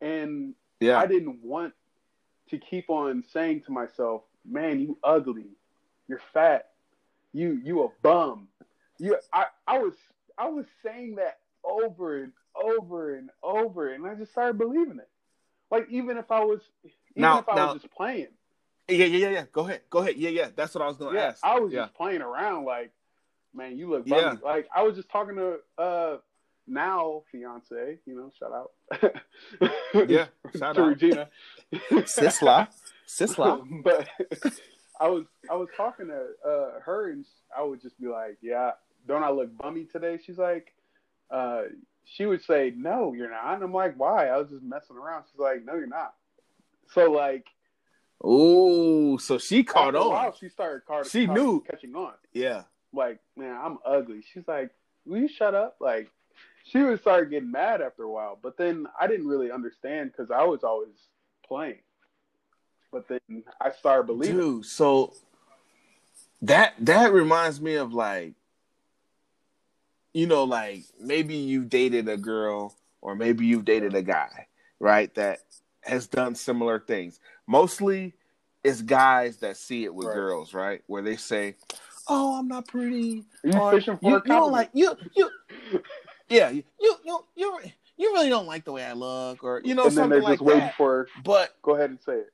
[0.00, 1.74] and yeah I didn't want
[2.50, 5.50] to keep on saying to myself, "Man, you ugly,
[6.08, 6.70] you're fat,
[7.32, 8.48] you you a bum."
[8.98, 9.94] You, I, I was
[10.38, 15.08] I was saying that over and over and over, and I just started believing it.
[15.72, 18.28] Like even if I was, even Now- if I now- was just playing,
[18.88, 21.16] yeah yeah yeah yeah go ahead go ahead yeah yeah that's what i was gonna
[21.16, 22.64] yeah, ask I was yeah just playing around.
[22.64, 22.90] Like,
[23.54, 24.30] man, you look Yeah.
[24.34, 24.40] bummy.
[24.44, 26.16] Like I was just talking to uh
[26.66, 28.70] now fiance, you know, shout out.
[30.08, 30.26] Yeah,
[30.58, 30.88] shout to out.
[30.88, 31.28] Regina.
[32.16, 32.68] sisla
[33.08, 34.08] sisla but
[35.00, 37.24] I was I was talking to uh, her and
[37.56, 38.72] I would just be like, "Yeah,
[39.06, 40.74] don't I look bummy today?" She's like,
[41.30, 41.62] uh,
[42.04, 45.24] she would say, "No, you're not." And I'm like, "Why?" I was just messing around.
[45.30, 46.14] She's like, "No, you're not."
[46.92, 47.46] So like,
[48.22, 50.08] oh, so she caught on.
[50.10, 51.60] while, she started caught, She caught- knew.
[51.62, 52.12] catching on.
[52.32, 52.64] Yeah.
[52.92, 54.22] Like, man, I'm ugly.
[54.32, 54.70] She's like,
[55.06, 56.10] "Will you shut up?" Like,
[56.64, 58.38] she would start getting mad after a while.
[58.40, 60.94] But then I didn't really understand because I was always
[61.46, 61.80] playing.
[62.92, 64.36] But then I started believing.
[64.36, 65.14] Dude, so
[66.42, 68.34] that that reminds me of like
[70.14, 74.46] you know, like maybe you've dated a girl or maybe you've dated a guy,
[74.78, 75.12] right?
[75.14, 75.38] That
[75.82, 77.18] has done similar things.
[77.46, 78.14] Mostly
[78.64, 80.14] it's guys that see it with Right.
[80.14, 80.82] girls, right?
[80.86, 81.56] Where they say,
[82.08, 84.96] "Oh, I'm not pretty." Are you or, fishing for you, a you don't like you
[85.16, 85.30] you
[86.28, 86.96] yeah you you
[87.34, 87.58] you
[87.96, 90.22] you, really don't like the way I look or you know and then they're something
[90.22, 90.76] like just waiting that.
[90.76, 91.08] for.
[91.24, 92.32] But Go ahead and say it.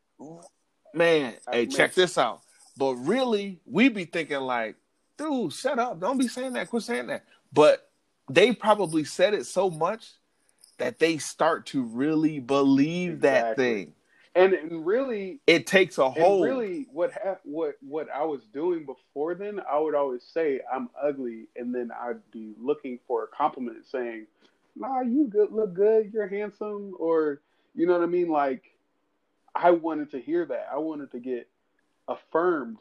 [0.94, 2.40] man, I hey, mean- check this out.
[2.76, 4.76] But really, we be thinking like,
[5.16, 5.98] dude, shut up.
[5.98, 6.70] Don't be saying that.
[6.70, 7.24] Quit saying that.
[7.52, 7.88] But
[8.30, 10.12] they probably said it so much
[10.78, 13.94] that they start to really believe that thing.
[14.34, 16.44] And, and really, It takes a hold.
[16.44, 20.90] really, what ha- what what I was doing before then, I would always say I'm
[21.02, 24.26] ugly, and then I'd be looking for a compliment, saying,
[24.76, 27.40] "Nah, you good, look good, you're handsome," or
[27.74, 28.28] you know what I mean.
[28.28, 28.62] Like,
[29.56, 30.68] I wanted to hear that.
[30.72, 31.48] I wanted to get
[32.06, 32.78] affirmed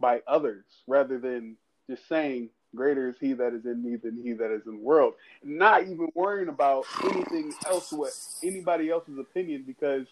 [0.00, 1.56] by others rather than
[1.88, 4.82] just saying, "Greater is He that is in me than He that is in the
[4.82, 10.06] world." Not even worrying about anything else, what anybody else's opinion, because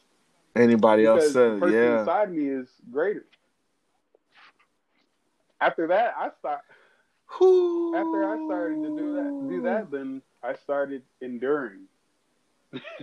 [0.57, 2.01] Anybody else because the says, person yeah.
[2.01, 3.25] inside me is greater.
[5.61, 6.61] After that, I start.
[7.95, 11.83] After I started to do that, do that, then I started enduring.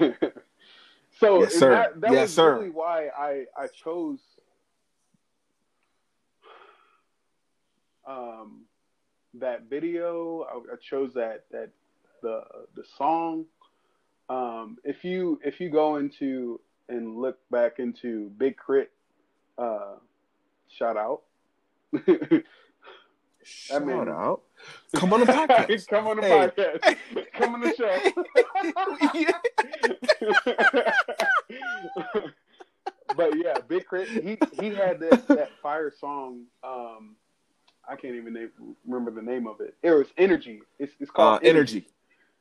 [1.20, 1.70] so Yes, sir.
[1.70, 2.58] that, that Yes, was sir.
[2.58, 4.20] really why I I chose
[8.06, 8.67] um
[9.40, 10.44] that video.
[10.44, 11.70] I, I chose that that
[12.22, 12.42] the
[12.76, 13.46] the song.
[14.30, 18.90] Um, if you if you go into and look back into Big K.R.I.T.,
[19.58, 19.96] uh,
[20.70, 21.22] shout out.
[23.50, 24.42] Shout mean- out.
[24.96, 25.88] Come on the podcast.
[25.90, 26.50] Come on the Hey.
[26.50, 26.98] podcast.
[27.34, 27.98] Come on the show.
[33.16, 36.44] but yeah, Big K.R.I.T., he he had that, that fire song.
[36.64, 37.16] Um,
[37.90, 38.52] I can't even name,
[38.86, 39.76] remember the name of it.
[39.82, 40.62] It was Energy.
[40.80, 41.88] It's it's uh, called energy.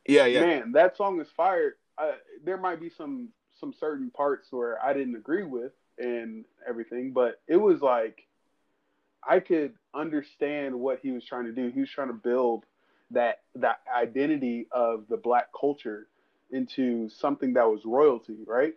[0.07, 0.41] Yeah, yeah.
[0.41, 1.77] Man, that song is fire.
[1.99, 2.13] I,
[2.45, 3.29] there might be some
[3.59, 8.27] some certain parts where I didn't agree with and everything, but it was like
[9.27, 11.71] I could understand what he was trying to do.
[11.71, 12.65] He was trying to build
[13.11, 16.09] that that identity of the black culture
[16.51, 18.75] into something that was royalty, right?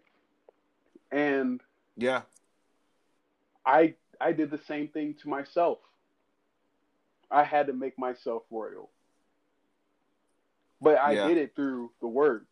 [1.12, 1.62] And
[1.98, 2.22] Yeah.
[3.66, 5.80] I I did the same thing to myself.
[7.32, 8.90] I had to make myself royal.
[10.82, 11.28] But I Yeah.
[11.28, 12.48] did it through the word.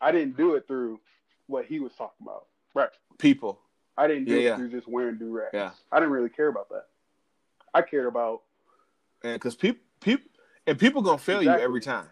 [0.00, 1.00] I didn't do it through
[1.46, 2.46] what he was talking about.
[2.74, 2.90] Right.
[3.18, 3.60] People.
[3.96, 4.56] I didn't do Yeah, it yeah.
[4.56, 5.50] through just wearing do rags.
[5.52, 5.72] Yeah.
[5.92, 6.88] I didn't really care about that.
[7.74, 8.42] I cared about
[9.22, 10.28] And because people, people,
[10.66, 11.60] and people gonna fail Exactly.
[11.60, 12.08] you every time.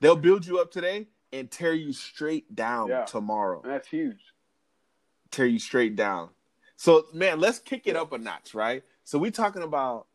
[0.00, 3.04] They'll build you up today and tear you straight down Yeah.
[3.06, 3.62] tomorrow.
[3.64, 4.34] that's huge.
[5.30, 6.34] Tear you straight down.
[6.76, 8.84] So man, let's kick it up a notch, right?
[9.04, 10.06] So we talking about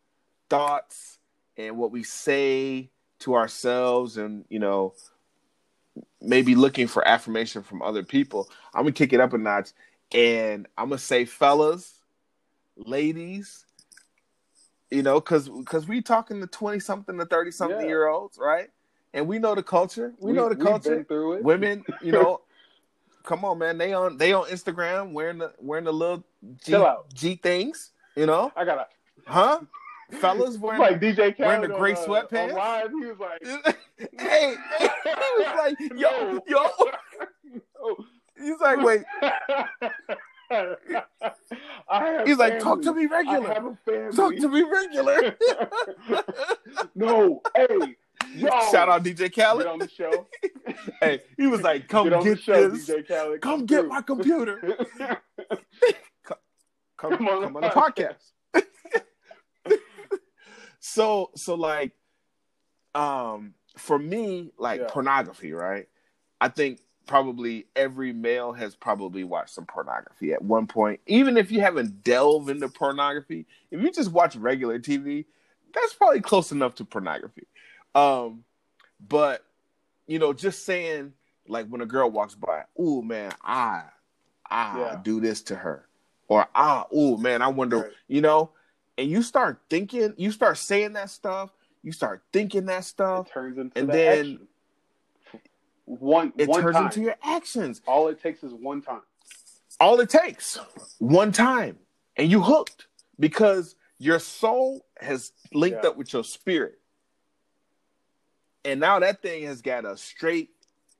[0.48, 1.17] thoughts
[1.58, 2.88] and what we say
[3.20, 4.94] to ourselves, and you know,
[6.22, 8.48] maybe looking for affirmation from other people.
[8.72, 9.70] I'm gonna kick it up a notch,
[10.12, 12.00] and I'm gonna say, fellas,
[12.76, 13.66] ladies,
[14.90, 17.86] you know, because because we talking to twenty something to thirty something Yeah.
[17.86, 18.70] year olds, right?
[19.12, 20.14] And we know the culture.
[20.20, 21.04] We, know the culture.
[21.04, 21.42] through it.
[21.42, 22.42] Women, you know,
[23.24, 23.78] come on, man.
[23.78, 26.24] They on they on Instagram wearing the wearing the little
[26.64, 28.86] G, G things, you know, I gotta
[29.26, 29.60] huh?
[30.10, 32.54] Fellas wearing like DJ Khaled wearing the gray uh, sweatpants?
[32.54, 32.90] live.
[32.90, 33.42] He was like,
[34.20, 36.42] hey, he was like, yo, No.
[36.46, 36.70] yo.
[37.82, 37.96] Oh.
[38.40, 39.02] He's like, wait.
[42.24, 43.76] He's like, talk to me regular.
[44.14, 45.36] Talk to me regular.
[46.94, 47.96] no, hey,
[48.36, 49.66] yo, Shout out DJ Khaled.
[49.66, 50.28] on the show.
[51.02, 52.88] Hey, he was like, come get get, show, this.
[52.88, 53.40] DJ Khaled.
[53.40, 53.88] Come get through.
[53.88, 54.76] my computer.
[56.24, 56.36] Come,
[56.96, 58.32] Come on come on the podcast.
[60.98, 61.92] So so like
[62.96, 64.86] um for me like Yeah.
[64.88, 65.88] pornography right
[66.40, 71.52] i think probably every male has probably watched some pornography at one point even if
[71.52, 75.24] you haven't delved into pornography if you just watch regular tv
[75.72, 77.46] that's probably close enough to pornography
[77.94, 78.42] um
[79.08, 79.44] but
[80.08, 81.12] you know just saying
[81.46, 83.82] like when a girl walks by oh man i
[84.50, 85.00] i Yeah.
[85.02, 85.86] do this to her
[86.26, 87.92] or ah oh man i wonder Right.
[88.08, 88.50] you know
[88.98, 91.50] and you start thinking you start saying that stuff
[91.82, 94.48] you start thinking that stuff It turns into And the then action.
[95.86, 96.84] One it one turns time.
[96.86, 99.00] into your actions All it takes is one time.
[99.80, 100.58] all it takes
[100.98, 101.78] one time
[102.16, 102.88] and you hooked
[103.18, 105.90] because your soul has linked Yeah.
[105.90, 106.78] up with your spirit
[108.64, 110.50] And now that thing has got a straight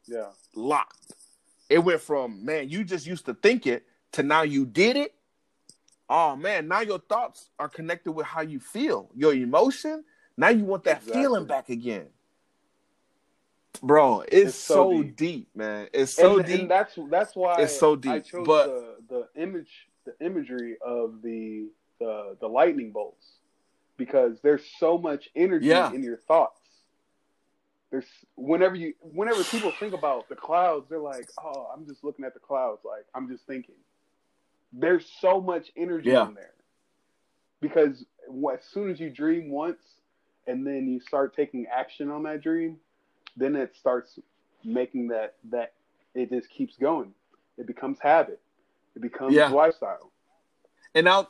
[0.07, 0.31] Yeah.
[0.55, 1.13] locked.
[1.69, 5.15] It went from man, you just used to think it to now you did it.
[6.11, 10.05] Oh man, now your thoughts are connected with how you feel, your emotion.
[10.37, 11.23] Now you want that Exactly.
[11.23, 12.07] feeling back again,
[13.83, 14.21] bro.
[14.23, 15.17] It's, It's so, so deep.
[15.17, 15.49] deep.
[15.55, 15.89] man.
[15.93, 16.61] It's so and, deep.
[16.61, 18.67] and that's that's why It's so I deep, chose but-
[19.09, 23.27] the the image the imagery of the the the lightning bolts
[23.97, 25.93] because there's so much energy Yeah.
[25.93, 26.55] in your thoughts.
[27.91, 28.07] There's
[28.37, 32.35] whenever you whenever people think about the clouds, they're like, "Oh, I'm just looking at
[32.35, 33.75] the clouds." Like I'm just thinking.
[34.73, 36.29] There's so much energy Yeah.
[36.29, 36.55] in there
[37.61, 38.05] because
[38.53, 39.83] as soon as you dream once
[40.47, 42.79] and then you start taking action on that dream,
[43.37, 44.19] then it starts
[44.65, 45.73] making that that
[46.15, 47.15] it just keeps going.
[47.57, 48.41] It becomes habit.
[48.95, 49.49] It becomes Yeah.
[49.51, 50.11] lifestyle.
[50.95, 51.29] and now,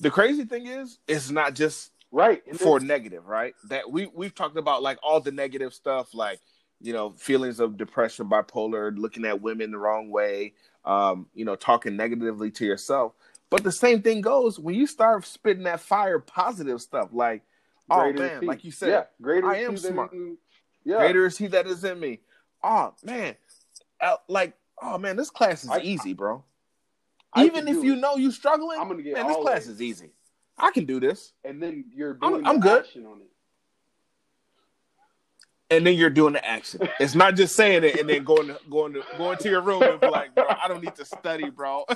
[0.00, 2.42] the crazy thing is, it's not just Right.
[2.46, 3.54] And for negative, right?
[3.64, 6.40] That we we've talked about like all the negative stuff, like
[6.80, 10.54] you know feelings of depression, bipolar, looking at women the wrong way,
[10.88, 13.12] um, you know, talking negatively to yourself.
[13.50, 17.42] But the same thing goes when you start spitting that fire, positive stuff, like
[17.90, 20.12] oh greater is man, like you said, yeah, greater I is am smart.
[20.12, 20.36] in-
[20.84, 20.98] yeah.
[20.98, 22.20] greater is he that is in me.
[22.62, 23.36] Oh man,
[24.00, 26.44] Uh, like oh man, this class is I- easy, bro.
[27.32, 27.96] I Even if you it.
[28.00, 29.68] know you're struggling, I'm gonna get man, this class A's.
[29.68, 30.10] is easy.
[30.56, 31.32] I can do this.
[31.44, 32.84] and then you're I'm- I'm good.
[33.06, 33.30] on it.
[35.70, 36.80] And then you're doing the action.
[36.98, 39.82] It's not just saying it and then going to going to going to your room
[39.82, 41.84] and be like, bro, I don't need to study, bro.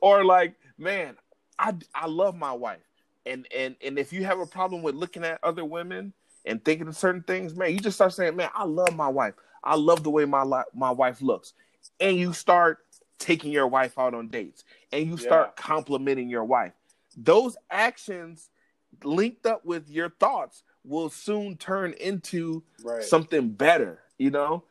[0.00, 1.16] or like, man,
[1.58, 2.80] I I love my wife.
[3.24, 6.12] And and and if you have a problem with looking at other women
[6.44, 9.34] and thinking of certain things, man, you just start saying, man, I love my wife.
[9.64, 11.52] I love the way my li- my wife looks.
[12.00, 12.78] And you start
[13.18, 15.62] taking your wife out on dates and you start Yeah.
[15.62, 16.72] complimenting your wife.
[17.16, 18.50] Those actions
[19.04, 23.02] linked up with your thoughts will soon turn into right.
[23.02, 24.64] something better, you know?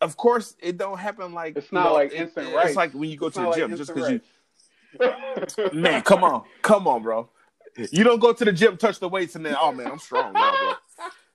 [0.00, 3.10] Of course, it don't happen like it's not know, like it- instant It's like when
[3.10, 4.20] you go It's to the not gym like just because you
[5.72, 7.28] man, come on, come on, bro.
[7.92, 10.32] You don't go to the gym, touch the weights, and then oh man, I'm strong
[10.32, 10.72] now, bro.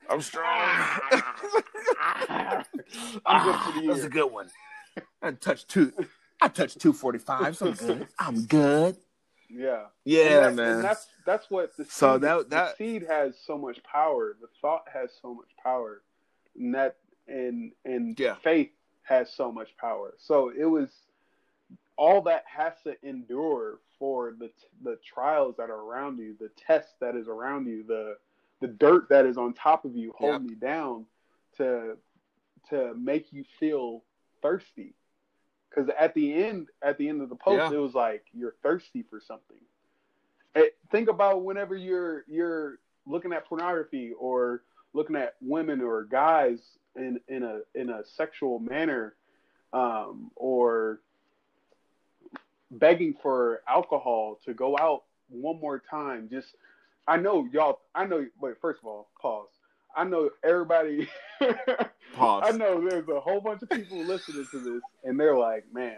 [0.09, 0.45] I'm strong.
[3.25, 4.49] I'm good for the That's a good one.
[5.21, 5.93] I touched two.
[6.41, 7.55] I touched two forty five.
[7.57, 8.07] So I'm good.
[8.19, 8.97] I'm good.
[9.55, 9.85] Yeah.
[10.03, 10.75] Yeah, and man.
[10.75, 14.35] And that's that's what the seed, So that- that- seed has so much power.
[14.41, 16.01] The thought has so much power,
[16.55, 16.97] and that
[17.27, 18.35] and and Yeah.
[18.35, 18.71] faith
[19.03, 20.13] has so much power.
[20.17, 20.89] So it was
[21.97, 24.51] all that has to endure for the
[24.81, 28.17] the trials that are around you, the test that is around you, the
[28.59, 31.05] the dirt that is on top of you holding you down
[31.57, 31.97] to
[32.69, 34.03] to make you feel
[34.41, 34.95] thirsty.
[35.73, 37.77] Because at the end, at the end of the post, Yeah.
[37.77, 39.57] it was like you're thirsty for something.
[40.55, 44.61] Eh, think about whenever you're you're looking at pornography or
[44.93, 46.59] looking at women or guys
[46.95, 49.15] in in a in a sexual manner,
[49.73, 50.99] um, or
[52.69, 56.29] begging for alcohol to go out one more time.
[56.29, 56.55] Just
[57.07, 57.79] I know y'all.
[57.95, 58.27] I know.
[58.39, 59.49] Wait, first of all, pause.
[59.95, 61.07] I know everybody.
[62.15, 62.43] Pause.
[62.45, 65.97] I know there's a whole bunch of people listening to this, and they're like, "Man,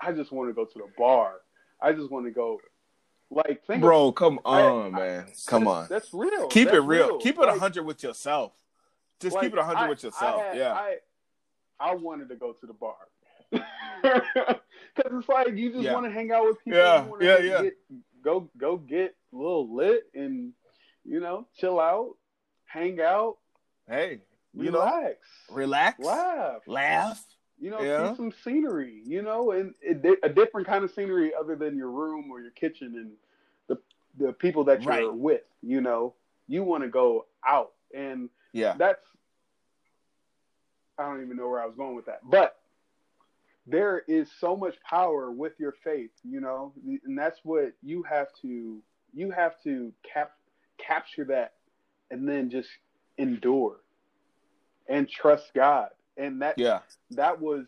[0.00, 1.34] I just want to go to the bar.
[1.80, 2.60] I just want to go."
[3.30, 5.26] Like, think Bro, come on, I- man.
[5.46, 5.86] Come that's, on.
[5.88, 6.46] That's real.
[6.48, 7.18] Keep it That's real.
[7.18, 8.52] Keep it Like- hundred with yourself.
[9.20, 10.40] Just like, keep it hundred with yourself.
[10.40, 10.72] I had- yeah.
[10.72, 10.96] I,
[11.80, 12.96] I wanted to go to the bar.
[14.02, 15.94] Because it's like you just Yeah.
[15.94, 16.78] want to hang out with people.
[16.78, 17.62] Yeah, yeah, yeah.
[17.62, 17.74] Get,
[18.22, 20.52] go go get a little lit and
[21.04, 22.14] you know chill out,
[22.74, 23.36] hang out,
[23.88, 24.20] hey,
[24.52, 25.16] you know, relax,
[25.48, 26.62] relax, laugh.
[26.66, 27.24] laugh.
[27.60, 28.10] You know, Yeah.
[28.10, 29.00] see some scenery.
[29.06, 32.50] You know, and it, a different kind of scenery other than your room or your
[32.50, 33.12] kitchen and
[33.68, 33.80] the
[34.18, 35.14] the people that you're Right.
[35.14, 35.42] with.
[35.62, 36.14] You know,
[36.48, 38.74] you want to go out, and Yeah.
[38.76, 39.00] that's
[40.98, 42.60] I don't even know where I was going with that, but
[43.66, 46.72] there is so much power with your faith, you know,
[47.04, 50.32] and that's what you have to you have to cap
[50.76, 51.54] capture that
[52.14, 52.68] and then just
[53.18, 53.80] endure
[54.88, 55.88] and trust God.
[56.16, 56.80] And that Yeah.
[57.10, 57.66] that was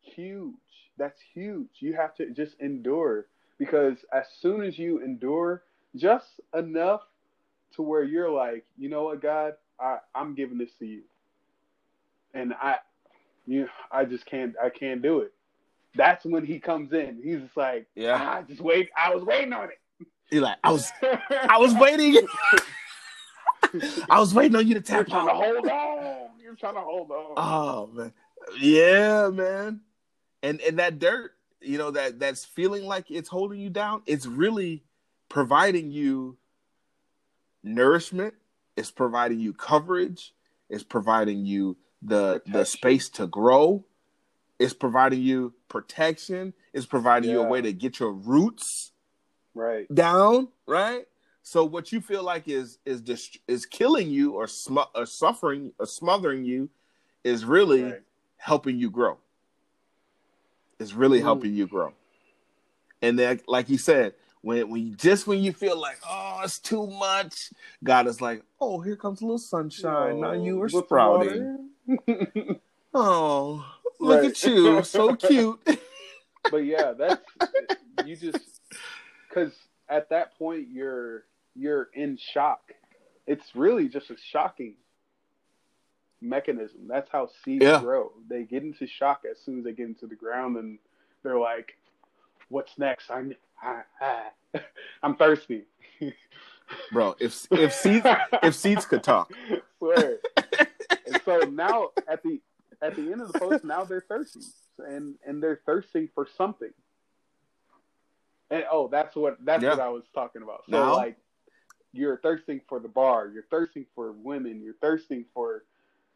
[0.00, 0.54] huge.
[0.98, 1.68] That's huge.
[1.78, 3.26] You have to just endure
[3.58, 5.62] because as soon as you endure
[5.94, 7.02] just enough
[7.76, 11.02] to where you're like, you know what, God, I, I'm giving this to you.
[12.34, 12.78] And I
[13.46, 15.32] you I just can't I can't do it.
[15.94, 17.20] That's when he comes in.
[17.22, 18.16] He's just like, Yeah.
[18.16, 19.78] I just wait I was waiting on it.
[20.28, 20.90] He like, I was
[21.30, 22.26] I was waiting.
[24.10, 25.44] I was waiting on you to You're tap trying to out.
[25.44, 26.28] hold on.
[26.42, 27.32] You're trying to hold on.
[27.36, 28.12] Oh man.
[28.60, 29.80] Yeah, man.
[30.42, 34.26] And and that dirt, you know, that that's feeling like it's holding you down, it's
[34.26, 34.84] really
[35.28, 36.36] providing you
[37.62, 38.34] nourishment,
[38.76, 40.32] it's providing you coverage,
[40.70, 43.84] it's providing you the the space to grow,
[44.58, 48.92] it's providing you protection, it's providing you a way to get your roots
[49.54, 49.92] Right.
[49.92, 51.06] down, right?
[51.46, 55.72] So what you feel like is is dist- is killing you or sm- or suffering
[55.78, 56.68] or smothering you
[57.22, 58.02] is really Right.
[58.36, 59.18] helping you grow.
[60.80, 61.22] Is really Mm.
[61.22, 61.94] helping you grow.
[63.00, 66.58] And then like you said, when when you, just when you feel like oh it's
[66.58, 67.52] too much,
[67.84, 70.18] God is like, "Oh, here comes a little sunshine.
[70.18, 71.70] now you are sprouting.
[72.92, 73.64] Oh,
[74.00, 74.30] look Right.
[74.30, 74.82] at you.
[74.82, 75.60] So cute."
[76.50, 77.22] but yeah, that's
[78.02, 78.40] you just
[79.28, 79.54] because
[79.88, 81.24] at that point you're
[81.56, 82.72] you're in shock.
[83.26, 84.74] It's really just a shocking
[86.20, 86.86] mechanism.
[86.88, 87.80] That's how seeds Yeah.
[87.80, 88.12] grow.
[88.28, 90.78] They get into shock as soon as they get into the ground, and
[91.22, 91.76] they're like,
[92.48, 93.10] "What's next?
[93.10, 94.30] I'm I, I,
[95.02, 95.64] I'm thirsty."
[96.92, 98.06] Bro, if if seeds
[98.42, 99.32] if seeds could talk.
[99.78, 100.18] Swear.
[101.06, 102.40] and so now at the
[102.82, 104.40] at the end of the post, now they're thirsty,
[104.78, 106.72] and and they're thirsting for something.
[108.50, 109.70] And oh, that's what that's Yeah.
[109.70, 110.62] what I was talking about.
[110.70, 110.94] So Now?
[110.96, 111.16] like,
[111.96, 115.64] you're thirsting for the bar, you're thirsting for women, you're thirsting for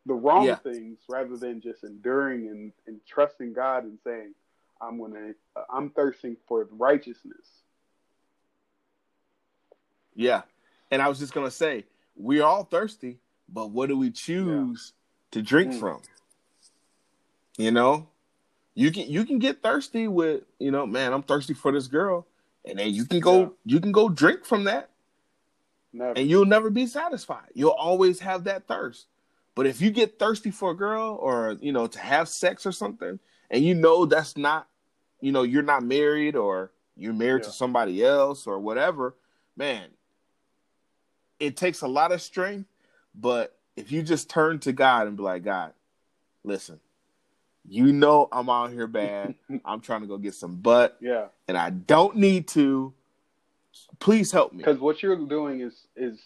[0.06, 0.56] the wrong Yeah.
[0.56, 4.34] things rather than just enduring and, and trusting God and saying,
[4.80, 5.34] "I'm gonna,
[5.72, 7.46] I'm thirsting for righteousness."
[10.14, 10.42] Yeah.
[10.90, 11.84] And I was just gonna say,
[12.16, 13.18] we're all thirsty,
[13.48, 14.92] but what do we choose
[15.30, 15.78] to drink Mm.
[15.80, 16.02] from?
[17.56, 18.08] You know?
[18.74, 22.26] You can you can get thirsty with, you know, man, I'm thirsty for this girl.
[22.64, 23.48] And then you can go Yeah.
[23.66, 24.89] you can go drink from that
[25.92, 26.12] Never.
[26.16, 27.48] and you'll never be satisfied.
[27.54, 29.06] You'll always have that thirst.
[29.54, 32.72] But if you get thirsty for a girl or, you know, to have sex or
[32.72, 33.18] something,
[33.50, 34.68] and you know that's not,
[35.20, 39.16] you know, you're not married or you're married to somebody else or whatever,
[39.56, 39.88] man,
[41.40, 42.68] it takes a lot of strength.
[43.14, 45.72] But if you just turn to God and be like, God,
[46.44, 46.78] listen,
[47.68, 49.34] you know I'm out here bad.
[49.64, 51.26] I'm trying to go get some butt yeah.
[51.48, 52.94] and I don't need to.
[53.98, 54.58] Please help me.
[54.58, 56.18] Because what you're doing is is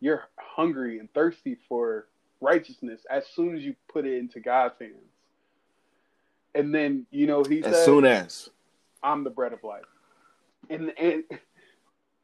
[0.00, 2.06] you're hungry and thirsty for
[2.40, 4.94] righteousness as soon as you put it into God's hands.
[6.54, 8.48] And then you know he As said, soon as.
[9.02, 9.84] "I'm the bread of life,"
[10.68, 11.24] and and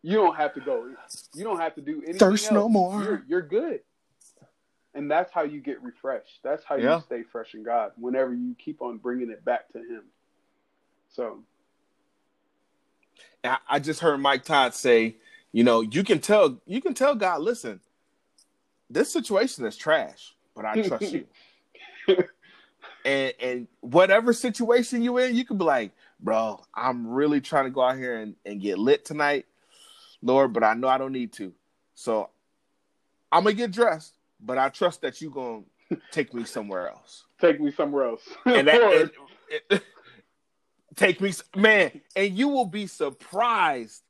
[0.03, 0.91] you don't have to go.
[1.35, 2.19] You don't have to do anything.
[2.19, 2.53] Thirst else.
[2.55, 3.03] no more.
[3.03, 3.81] You're, you're good.
[4.95, 6.41] And that's how you get refreshed.
[6.43, 6.97] That's how Yeah.
[6.97, 7.93] you stay fresh in God.
[7.99, 10.05] Whenever you keep on bringing it back to Him.
[11.11, 11.43] So
[13.69, 15.17] I, just heard Mike Todd say,
[15.53, 17.81] you know, you can tell you can tell God, listen,
[18.91, 21.27] this situation is trash, but I trust you.
[23.05, 27.71] and and whatever situation you in, you could be like, bro, I'm really trying to
[27.71, 29.47] go out here and, and get lit tonight,
[30.23, 31.53] Lord, but I know I don't need to.
[31.95, 32.31] So
[33.33, 35.63] I'm gonna get dressed, but I trust that you gonna
[36.11, 37.25] take me somewhere else.
[37.41, 38.29] take me somewhere else.
[38.45, 39.11] and that and-
[39.71, 39.83] it-
[40.97, 44.03] take me man and you will be surprised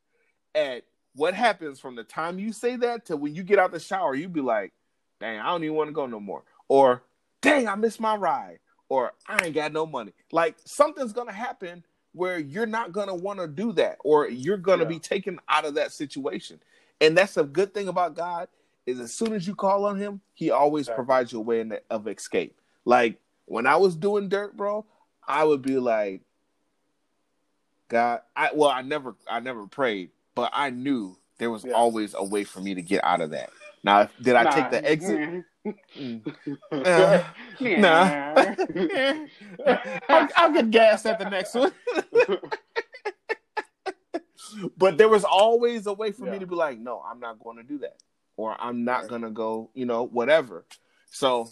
[0.55, 0.84] at
[1.14, 4.14] what happens from the time you say that to when you get out the shower
[4.14, 4.72] you be like
[5.20, 7.03] dang i don't even want to go no more or
[7.43, 8.59] dang i missed my ride
[8.89, 13.39] or i ain't got no money like something's gonna happen where you're not gonna want
[13.39, 14.89] to do that or you're gonna Yeah.
[14.91, 16.61] be taken out of that situation
[17.01, 18.49] and that's a good thing about god
[18.87, 20.95] is as soon as you call on him he always Exactly.
[21.05, 24.84] provides you a way in- of escape like when i was doing dirt bro
[25.28, 26.20] I would be like,
[27.89, 31.72] God, I well, I never, I never prayed, but I knew there was Yeah.
[31.74, 33.51] always a way for me to get out of that.
[33.84, 34.51] Now, did I Nah.
[34.51, 35.45] take the exit?
[35.99, 36.26] Mm.
[36.72, 37.22] Uh,
[37.61, 38.55] nah.
[40.09, 41.72] I'll, I'll get gas at the next one.
[44.76, 47.57] but there was always a way for me to be like, no, I'm not going
[47.59, 47.97] to do that,
[48.37, 49.09] or I'm not Right.
[49.11, 50.64] going to go, you know, whatever.
[51.11, 51.51] So,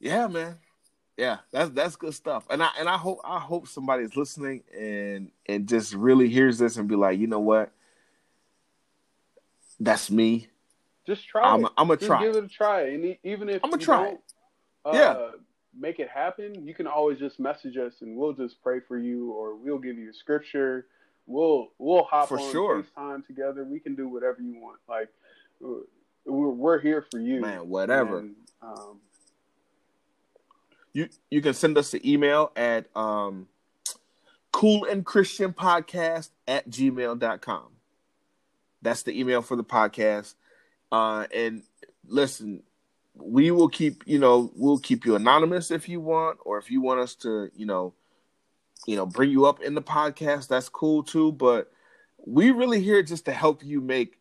[0.00, 0.56] yeah, man,
[1.16, 2.44] yeah, that's that's good stuff.
[2.50, 6.76] And I and I hope I hope somebody's listening and and just really hears this
[6.76, 7.70] and be like, you know what,
[9.80, 10.48] that's me.
[11.06, 11.72] Just try I'm it.
[11.76, 12.22] I'm gonna try.
[12.24, 14.20] give it a try, and even if I'ma try don't,
[14.84, 15.30] uh, Yeah.
[15.76, 19.32] make it happen, you can always just message us, and we'll just pray for you,
[19.32, 20.86] or we'll give you a scripture.
[21.26, 22.84] We'll we'll hop For on sure.
[22.96, 23.64] FaceTime together.
[23.64, 24.78] We can do whatever you want.
[24.88, 25.08] Like
[25.60, 28.18] we're we're here for you, Man, whatever.
[28.20, 29.00] And, um,
[30.92, 33.48] you you can send us an email at um
[34.52, 37.64] cool and christian podcast at gmail.com
[38.82, 40.34] that's the email for the podcast
[40.90, 41.62] uh and
[42.06, 42.62] listen
[43.14, 46.80] we will keep you know we'll keep you anonymous if you want or if you
[46.80, 47.92] want us to you know
[48.86, 51.70] you know bring you up in the podcast that's cool too but
[52.24, 54.18] we really here just to help you make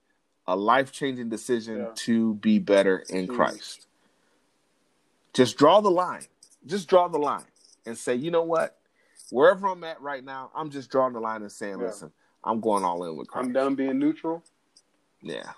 [0.48, 1.92] a life changing decision Yeah.
[1.96, 3.36] to be better in Jesus.
[3.36, 3.88] Christ.
[5.34, 6.26] Just draw the line.
[6.66, 7.46] Just draw the line
[7.86, 8.78] and say, you know what?
[9.30, 11.86] Wherever I'm at right now, I'm just drawing the line and saying, Yeah.
[11.88, 12.12] listen,
[12.44, 13.48] I'm going all in with Christ.
[13.48, 14.44] I'm done being neutral.
[15.22, 15.52] Yeah.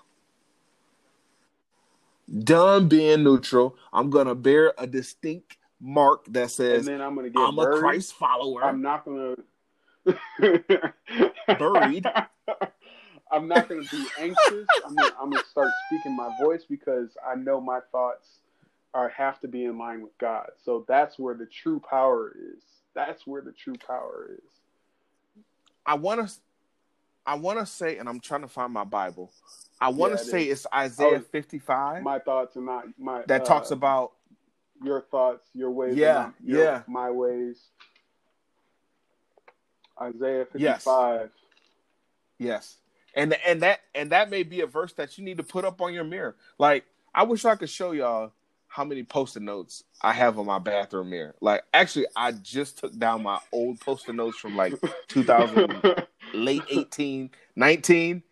[2.44, 3.76] Done being neutral.
[3.92, 7.78] I'm gonna bear a distinct mark that And says then I'm gonna get I'm a.
[7.78, 8.64] Christ follower.
[8.64, 9.34] I'm not gonna
[11.58, 12.06] Buried.
[13.30, 14.68] I'm not gonna be anxious.
[14.86, 18.40] I'm gonna, I'm gonna start speaking my voice because I know my thoughts
[18.94, 20.50] are have to be in line with God.
[20.64, 22.62] So that's where the true power is.
[22.94, 25.42] That's where the true power is.
[25.84, 26.34] I want to,
[27.26, 29.32] I want to say, and I'm trying to find my Bible.
[29.80, 33.22] I want Yeah, to it say it's Isaiah Oh, 55 My thoughts are not my
[33.26, 34.12] that uh, talks about
[34.82, 36.82] your thoughts, your ways, Yeah, not your, yeah.
[36.86, 37.58] my ways.
[40.00, 40.84] Isaiah Yes.
[40.84, 41.30] 55.
[42.38, 42.76] yes,
[43.14, 45.80] and and that and that may be a verse that you need to put up
[45.80, 46.36] on your mirror.
[46.58, 46.84] Like
[47.14, 48.32] I wish I could show y'all
[48.74, 51.36] how many post-it notes I have on my bathroom mirror.
[51.40, 54.74] Like actually, I just took down my old post-it notes from like
[55.06, 55.80] 2000
[56.34, 58.22] late 18, 19.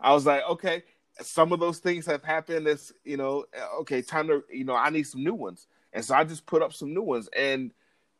[0.00, 0.82] I was like, okay,
[1.20, 2.66] some of those things have happened.
[2.66, 5.66] It's, you know, uh, okay, time to, you know, I need some new ones.
[5.92, 7.28] And so I just put up some new ones.
[7.36, 7.70] And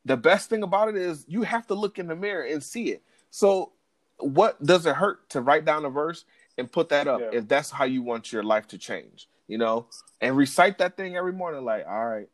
[0.04, 2.90] the best thing about it is you have to look in the mirror and see
[2.90, 3.02] it.
[3.30, 3.72] So
[4.18, 6.26] what does it hurt to write down a verse
[6.58, 7.30] and put that up Yeah.
[7.32, 9.86] if that's how you want your life to change, you know,
[10.20, 11.64] and recite that thing every morning.
[11.64, 12.28] Like, all right,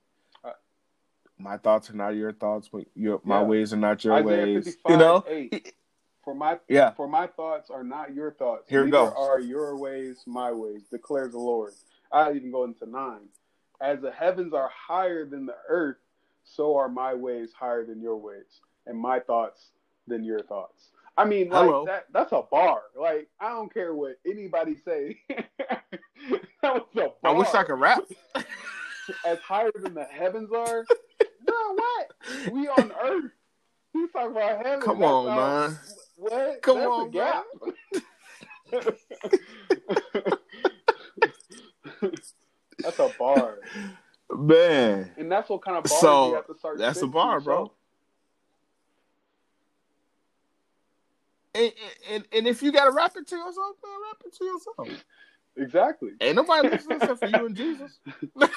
[0.44, 0.52] Uh,
[1.38, 3.46] my thoughts are not your thoughts, but your, my Yeah.
[3.46, 4.76] ways are not your Isaiah ways.
[4.88, 5.74] You know, 8.
[6.24, 6.90] For my yeah.
[6.92, 8.68] For my thoughts are not your thoughts.
[8.68, 9.14] Here Neither goes.
[9.16, 11.72] are your ways my ways, declares the Lord.
[12.12, 13.28] I even go into nine.
[13.80, 15.96] As the heavens are higher than the earth,
[16.44, 19.70] so are my ways higher than your ways, and my thoughts
[20.06, 20.90] than your thoughts.
[21.18, 21.84] I mean, like Hello.
[21.86, 22.80] that that's a bar.
[22.98, 25.18] Like, I don't care what anybody say.
[25.28, 25.82] that
[26.62, 27.10] was a bar.
[27.24, 28.02] I wish I could rap.
[29.26, 30.84] as higher than the heavens are.
[31.44, 32.52] Bro, what?
[32.52, 33.32] We on earth.
[33.92, 34.80] He's talking about heaven.
[34.80, 35.78] Come on, not- man.
[36.16, 36.62] What?
[36.62, 37.44] Come That's on, gap.
[42.78, 43.58] that's a bar,
[44.36, 46.78] Man, and that's what kind of bar So, you have to start.
[46.78, 47.72] that's a bar, bro.
[51.58, 51.72] And,
[52.10, 55.04] and and if you gotta rap it to yourself, man, rap it to yourself.
[55.56, 56.10] Exactly.
[56.20, 57.98] Ain't nobody listening except for you and Jesus.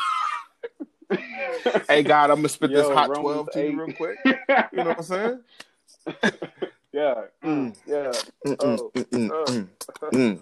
[1.89, 4.17] Hey God, I'm gonna spit this hot Romans twelve to you real quick.
[4.25, 4.33] You
[4.73, 5.39] know what I'm saying?
[6.93, 7.15] yeah.
[7.43, 7.75] Mm.
[7.85, 8.11] Yeah.
[8.61, 8.91] Oh.
[8.95, 9.67] mm,
[10.11, 10.41] mm.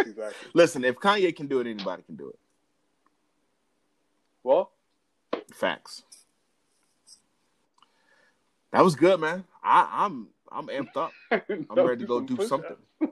[0.00, 0.50] exactly.
[0.54, 2.38] Listen, if Kanye can do it, anybody can do it.
[4.42, 4.70] Well,
[5.52, 6.02] Facts.
[8.72, 9.44] That was good, man.
[9.62, 11.12] I, I'm I'm amped up.
[11.30, 12.76] I'm ready to go do something.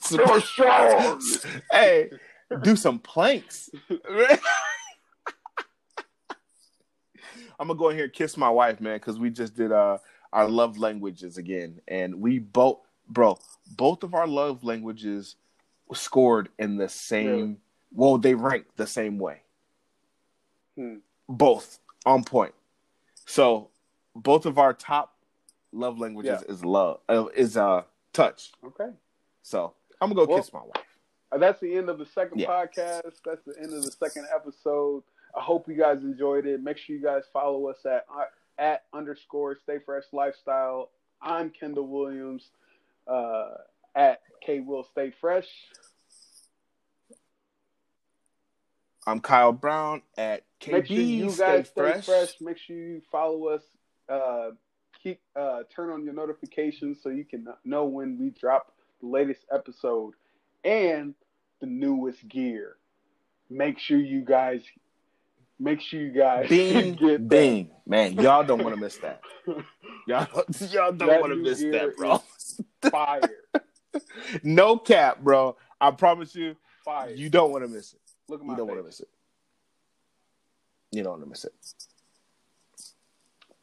[0.00, 1.20] So strong.
[1.70, 2.10] hey,
[2.62, 3.70] do some planks.
[7.58, 9.98] I'm gonna go in here and kiss my wife, man, because we just did uh,
[10.32, 12.78] our love languages again, and we both,
[13.08, 13.36] bro,
[13.76, 15.34] both of our love languages
[15.92, 17.26] scored in the same.
[17.26, 17.56] Really?
[17.92, 19.42] Well, they rank the same way.
[20.76, 20.96] Hmm.
[21.28, 22.54] Both on point.
[23.26, 23.70] So,
[24.14, 25.16] both of our top
[25.72, 27.82] love languages is love, uh, is uh
[28.12, 28.52] touch.
[28.64, 28.90] Okay.
[29.42, 30.84] So I'm gonna go Well, kiss my wife.
[31.32, 32.46] Uh, That's the end of the second Yeah.
[32.48, 33.20] podcast.
[33.24, 35.02] That's the end of the second episode.
[35.36, 36.62] I hope you guys enjoyed it.
[36.62, 38.24] Make sure you guys follow us at uh,
[38.58, 40.90] at underscore Stay Fresh Lifestyle.
[41.20, 42.48] I'm Kendall Williams
[43.06, 43.48] uh,
[43.94, 45.48] at K Will Stay Fresh.
[49.06, 52.02] I'm Kyle Brown at KB Make sure you Stay guys Fresh.
[52.04, 52.34] stay fresh.
[52.40, 53.62] Make sure you follow us.
[54.08, 54.50] Uh,
[55.02, 59.42] keep uh, turn on your notifications so you can know when we drop the latest
[59.52, 60.14] episode
[60.64, 61.14] and
[61.60, 62.76] the newest gear.
[63.48, 64.62] Make sure you guys.
[65.58, 67.28] Make sure you guys Bing, get that.
[67.28, 68.12] bing, man!
[68.14, 69.22] Y'all don't want to miss that.
[70.06, 70.26] Y'all,
[70.70, 72.22] y'all don't want to miss that, bro.
[72.90, 73.20] Fire,
[74.42, 75.56] No cap, bro.
[75.80, 77.10] I promise you, fire.
[77.10, 78.00] you don't want to miss it.
[78.28, 79.08] Look at my You don't want to miss it.
[80.92, 81.54] You don't want to miss it.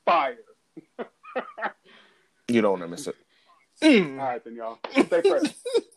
[0.06, 0.38] Fire.
[2.50, 3.16] You don't want to miss it.
[3.82, 3.90] All
[4.26, 4.78] right, then, y'all.
[4.92, 5.44] Stay fresh.